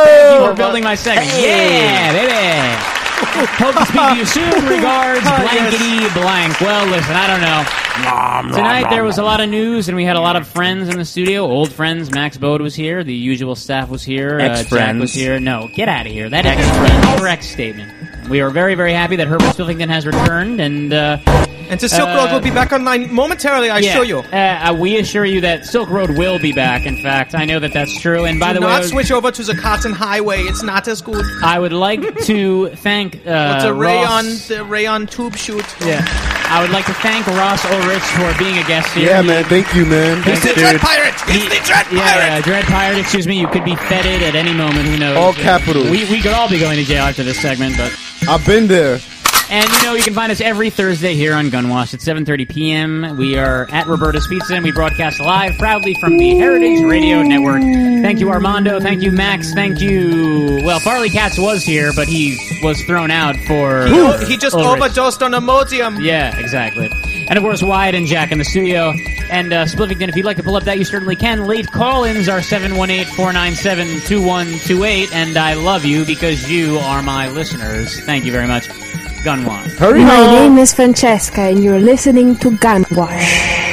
[0.04, 1.26] Thank you for building my segment.
[1.40, 2.97] Yeah, baby.
[3.18, 4.64] Hope to speak to you soon.
[4.68, 6.60] Regards, blankety blank.
[6.60, 8.54] Well, listen, I don't know.
[8.54, 10.98] Tonight there was a lot of news, and we had a lot of friends in
[10.98, 11.42] the studio.
[11.44, 12.10] Old friends.
[12.12, 13.02] Max Bode was here.
[13.02, 14.36] The usual staff was here.
[14.36, 15.00] Uh, Jack Ex-friends.
[15.00, 15.40] was here.
[15.40, 16.28] No, get out of here.
[16.28, 17.92] That is a correct statement.
[18.28, 21.18] We are very, very happy that Herbert Spliffington has returned, and uh,
[21.70, 24.18] And the Silk Road will be back online momentarily, I yeah, assure you.
[24.18, 26.84] Uh, uh, we assure you that Silk Road will be back.
[26.84, 28.26] In fact, I know that that's true.
[28.26, 30.40] And by Do the way, not switch over to the Cotton Highway.
[30.42, 31.24] It's not as good.
[31.42, 34.48] I would like to thank uh, With the rayon, Ross.
[34.48, 35.64] the rayon tube shoot.
[35.84, 36.04] Yeah.
[36.50, 39.10] I would like to thank Ross Ulbricht for being a guest here.
[39.10, 39.44] Yeah, man.
[39.44, 40.22] Thank you, man.
[40.22, 41.12] He's the Dread Pirate!
[41.28, 42.24] It's the Dread Yeah, Pirate!
[42.24, 43.38] yeah, Dread Pirate, excuse me.
[43.38, 44.86] You could be feted at any moment.
[44.88, 45.16] Who knows?
[45.18, 45.90] All capitals.
[45.90, 47.92] We, we could all be going to jail after this segment, but.
[48.28, 48.98] I've been there.
[49.50, 53.16] And you know, you can find us every Thursday here on Gunwash at 7:30 p.m.
[53.16, 57.62] We are at Roberta's Pizza, and we broadcast live proudly from the Heritage Radio Network.
[57.62, 58.78] Thank you, Armando.
[58.78, 59.54] Thank you, Max.
[59.54, 60.60] Thank you.
[60.64, 63.86] Well, Farley Katz was here, but he was thrown out for.
[63.86, 64.76] He, he just Ulbricht.
[64.76, 66.04] overdosed on Imodium.
[66.04, 66.90] Yeah, exactly.
[67.28, 68.92] And of course, Wyatt and Jack in the studio.
[69.30, 71.46] And uh, if you'd like to pull up that, you certainly can.
[71.46, 75.14] Late call ins are 718 497 2128.
[75.14, 77.98] And I love you because you are my listeners.
[78.00, 78.68] Thank you very much.
[79.22, 79.80] Gunwash.
[79.80, 83.67] My name is Francesca, and you're listening to Gunwash.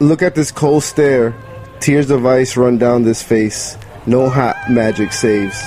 [0.00, 1.34] Look at this cold stare.
[1.80, 3.76] Tears of ice run down this face.
[4.06, 5.60] No hot magic saves.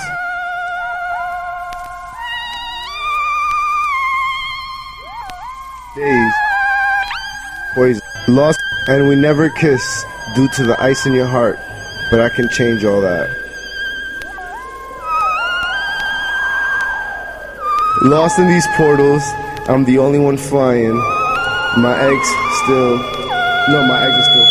[5.94, 6.32] Days.
[7.74, 8.00] Poison.
[8.26, 10.04] Lost and we never kiss
[10.34, 11.58] due to the ice in your heart.
[12.10, 13.28] But I can change all that.
[18.00, 19.22] Lost in these portals,
[19.68, 20.96] I'm the only one flying.
[21.76, 22.28] My eggs
[22.64, 23.21] still.
[23.70, 24.41] No, my eggs are still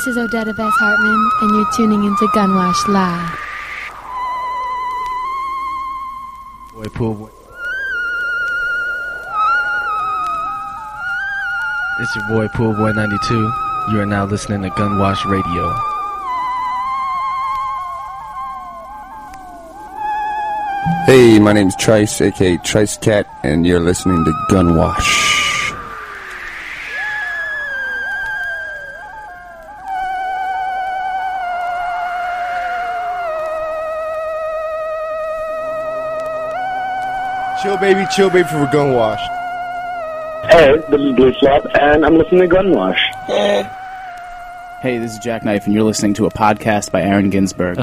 [0.00, 3.38] This is Odetta Bess Hartman, and you're tuning into Gunwash Live.
[6.72, 7.28] Boy, pool boy.
[12.00, 13.52] It's your boy Pool Boy 92.
[13.92, 15.70] You are now listening to Gunwash Radio.
[21.04, 25.39] Hey, my name's Trice, aka Trice Cat, and you're listening to Gunwash.
[37.80, 39.18] Baby, chill, baby, for Gunwash.
[40.50, 42.98] Hey, this is Blue Flop, and I'm listening to Gunwash.
[44.82, 47.78] Hey, this is Jackknife, and you're listening to a podcast by Aaron Ginsberg.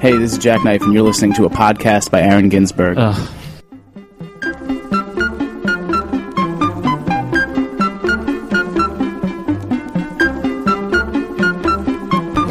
[0.00, 2.96] Hey, this is Jackknife, and you're listening to a podcast by Aaron Ginsberg.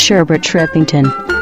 [0.07, 1.36] Sherbert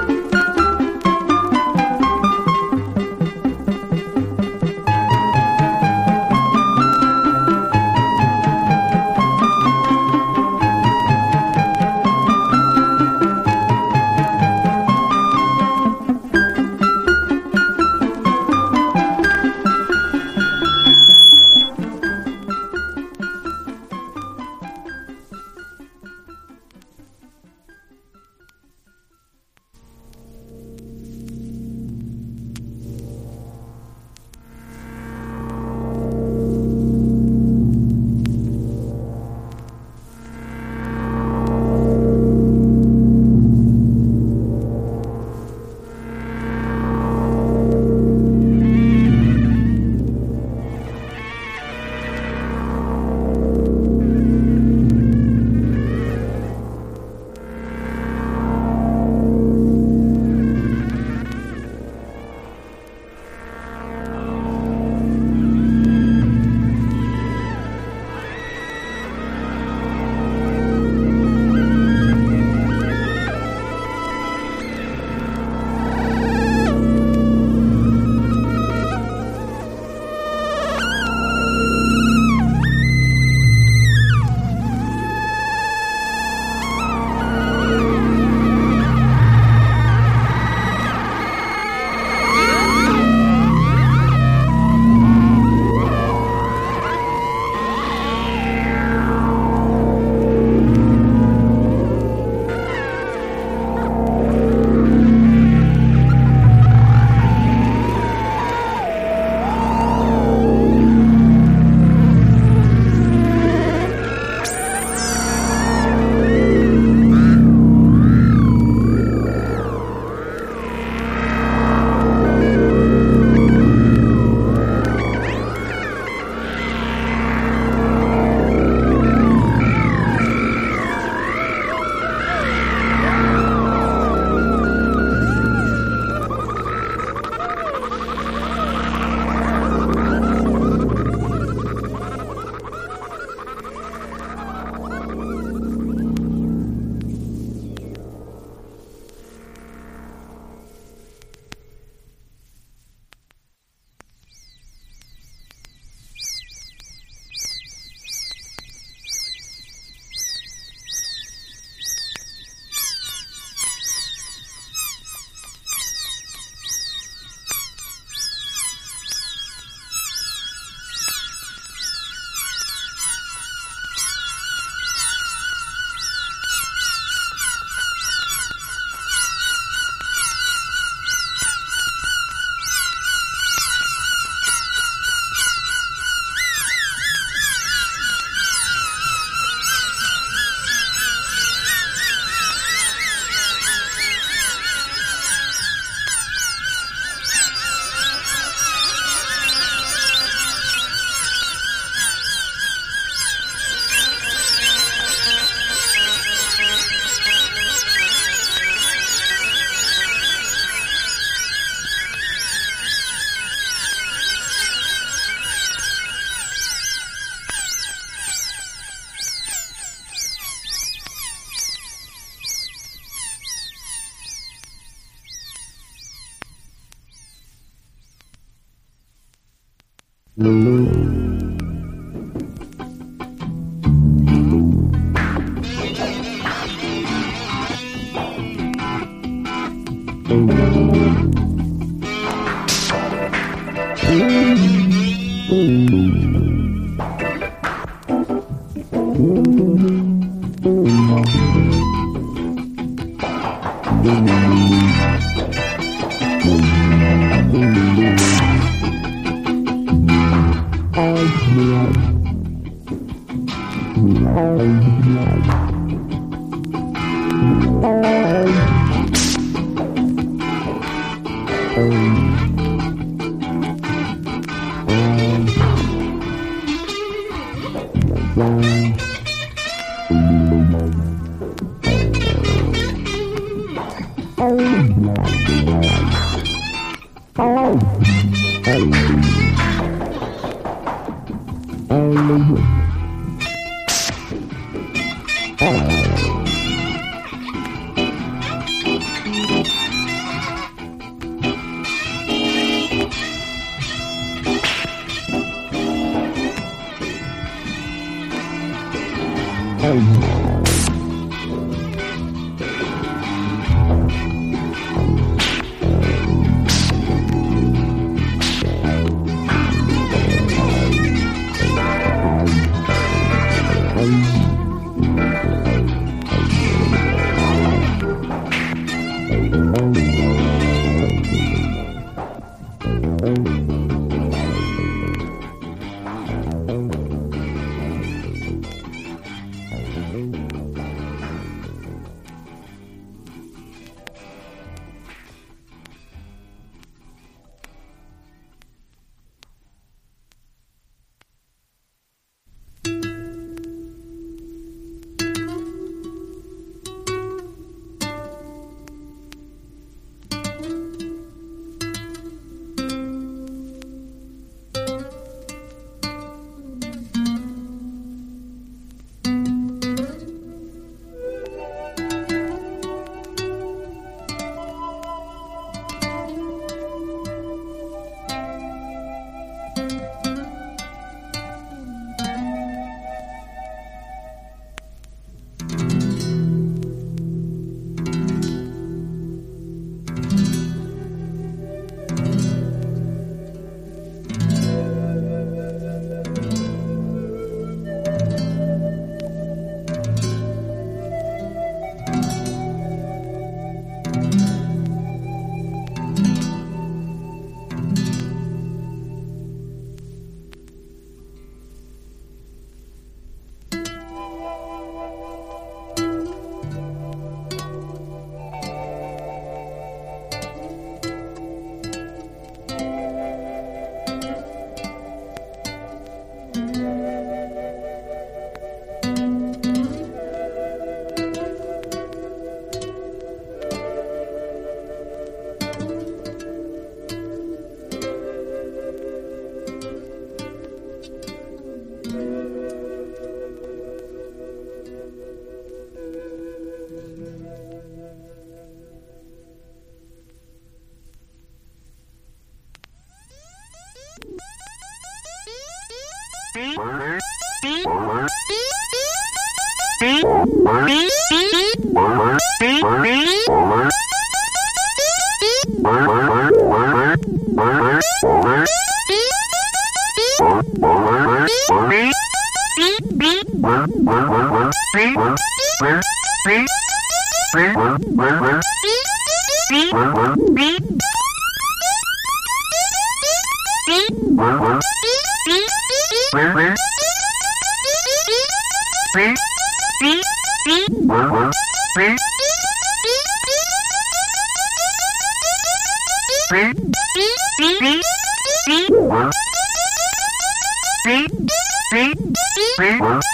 [502.81, 503.34] Shrippington.